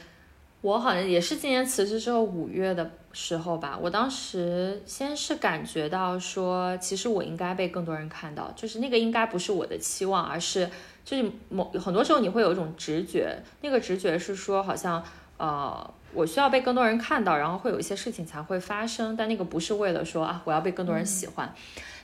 [0.59, 10.69] 我好像也是今年辞职之后五月的时候吧，我当时先是感觉到说，其实我应该被更多人看到，就是那个应该不是我的期望，而是
[11.03, 15.03] 就是某很多时候你会有一种直觉，那个直觉是说好像
[15.37, 15.93] 呃。
[16.13, 21.53] 我需要被更多人看到，然后会有一些事情才会发生，但那个不是为了说啊，我要被更多人喜欢。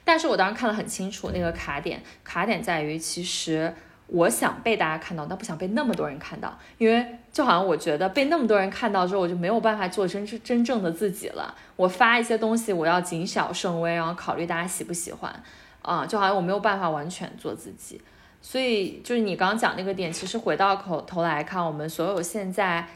[0.03, 3.73] 但是我当时看得很清楚，那个卡点，卡点在于，其实
[4.07, 11.55] 我想被大家看到，但不想被那么多人看到，因为就好像我觉得被那么多人看到之后，我就没有办法做真真正的自己了。
[11.75, 15.43] 我发一些东西，我要谨小慎微，然后考虑大家喜不喜欢，
[15.81, 18.01] 啊，就好像我没有办法完全做自己。
[18.41, 22.87] 所以就是你刚刚讲那个点，其实回到口头来看，我们所有现在。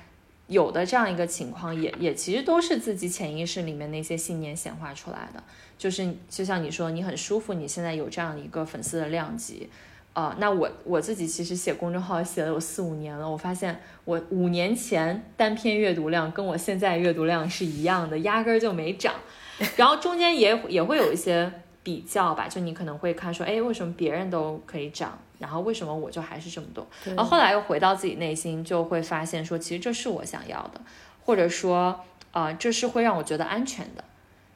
[0.48, 5.44] 有的这样一个情况，也也其实都是自己潜意识里面那些信念显化出来的。
[5.76, 9.68] 就是就像你说，你很舒服，你现在有这样一个粉丝的量级，
[10.16, 19.14] 啊，那我我自己其实写公众号写了有四五年了，我发现我五年前单篇阅读量跟我现在阅读量是一样的，压根儿就没涨。
[19.76, 21.52] 然后中间也也会有一些
[21.84, 25.20] 比较吧，就你可能会看说，哎，为什么别人都可以涨？
[25.38, 26.88] 然后为什么我就还是这么多？
[27.04, 30.80] 然后后来又回到自己内心，就会发现说，其实这是我想要的，
[31.26, 32.00] 或者说，
[32.32, 34.04] 啊，这是会让我觉得安全的。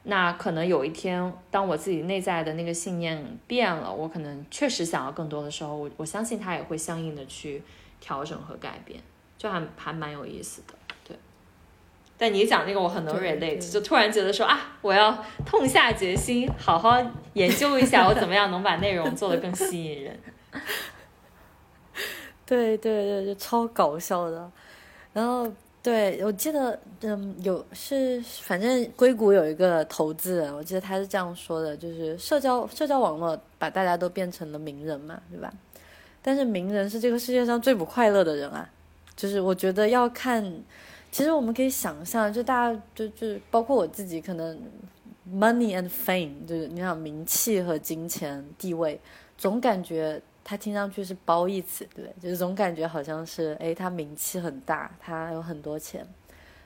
[0.10, 7.62] 那可能有一天，当我自己内在的那个信念变了，我可能确实想要更多的时候，我我相信它也会相应的去
[8.02, 9.00] 调整和改变，
[9.38, 10.74] 就还还蛮有意思的。
[11.08, 11.16] 对。
[12.18, 17.00] 但你讲那个，我很能 relate，就突然觉得说啊，我要痛下决心，好好
[17.34, 20.20] 研究一下，我怎么样能把内容做得更吸引人。
[22.46, 24.52] 对对对，就超搞笑的。
[25.14, 25.48] 然后
[25.82, 35.54] 对我记得，嗯，有是反正硅谷有一个投资人，我记得他是这样说的，就是社交社交网络把大家都变成了名人嘛，对吧？
[36.22, 38.70] 但是名人是这个世界上最不快乐的人啊。
[39.16, 40.44] 就是我觉得要看，
[41.12, 44.58] 其实我们可以想象，就大家就就包括我自己，可能
[45.32, 49.00] money and fame，就是你想名气和金钱地位，
[49.38, 50.22] 总感觉。
[50.50, 52.24] 他听上去是褒义词，对不对？
[52.24, 56.04] 就是总感觉好像是，哎，他名气很大，他有很多钱，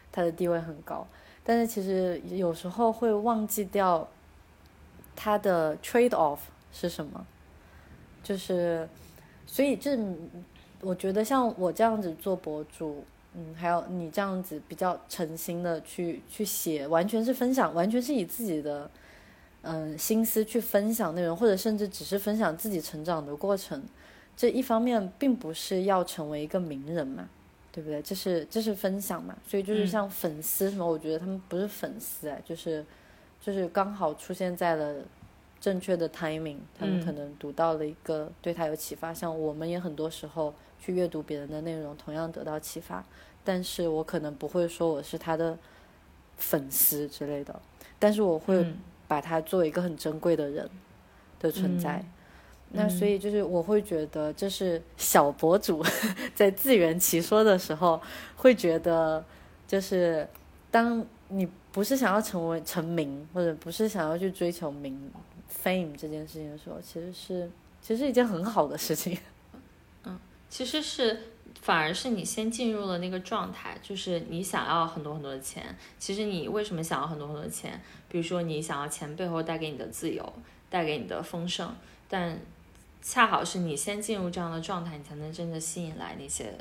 [0.09, 1.05] 他的地位很高。
[1.43, 4.07] 但是其实有时候会忘记掉
[5.17, 6.39] 他的 trade off
[6.71, 7.27] 是什么。
[8.23, 8.87] 就是，
[9.45, 9.99] 所以这
[10.79, 13.03] 我觉得像我这样子做博主，
[13.33, 18.89] 嗯，还有你这样子比较诚心的去去写，完全是分享，完全是以自己的。
[19.65, 23.81] 嗯，心思去分享内容，或者甚至只是分享自己成长的过程，
[24.35, 27.29] 这一方面并不是要成为一个名人嘛，
[27.71, 28.01] 对不对？
[28.01, 32.85] 这是这是分享嘛，所以就是像粉丝什么，我觉得他们不是粉丝哎，就是
[33.39, 34.95] 就是刚好出现在了
[35.61, 43.01] 正确的 timing，他们可能读到了一个对他有启发，像我们也很多时候去阅读别人的内容，同样得到启发，
[43.45, 45.57] 但是我可能不会说我是他的
[46.35, 47.61] 粉丝之类的，
[47.97, 48.67] 但是我会。
[49.13, 50.67] 把他作为一个很珍贵的人
[51.39, 52.03] 的存在，
[52.71, 55.85] 那所以就是我会觉得，这是小博主
[56.33, 58.01] 在自圆其说的时候，
[58.35, 59.23] 会觉得，
[59.67, 60.27] 就是
[60.71, 65.11] 当你不是想要成为成名，或者不是想要去追求名
[65.63, 67.51] fame 这件事情的时候，其实是
[67.83, 69.15] 其实是一件很好的事情。
[70.05, 70.19] 嗯，
[70.49, 71.19] 其实是。
[71.61, 75.63] 反而是你先进入了那个状态，就是你想要很多很多的钱。
[75.97, 77.81] 其实你为什么想要很多很多的钱？
[78.09, 80.33] 比如说你想要钱背后带给你的自由，
[80.69, 81.73] 带给你的丰盛，
[82.09, 82.37] 但
[83.01, 86.53] 恰好是你先进入这样的状态，你才能真的吸引来那些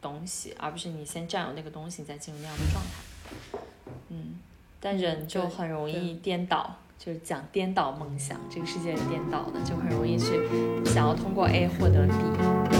[0.00, 3.58] 东西，而不是你先占有那个东西你再进入那样的状态。
[4.08, 4.38] 嗯，
[4.80, 10.40] 但人就很容易颠倒，就是讲颠倒梦想，这个世界是颠倒的，就很容易去
[10.84, 12.73] 想要通过 A 获得 B。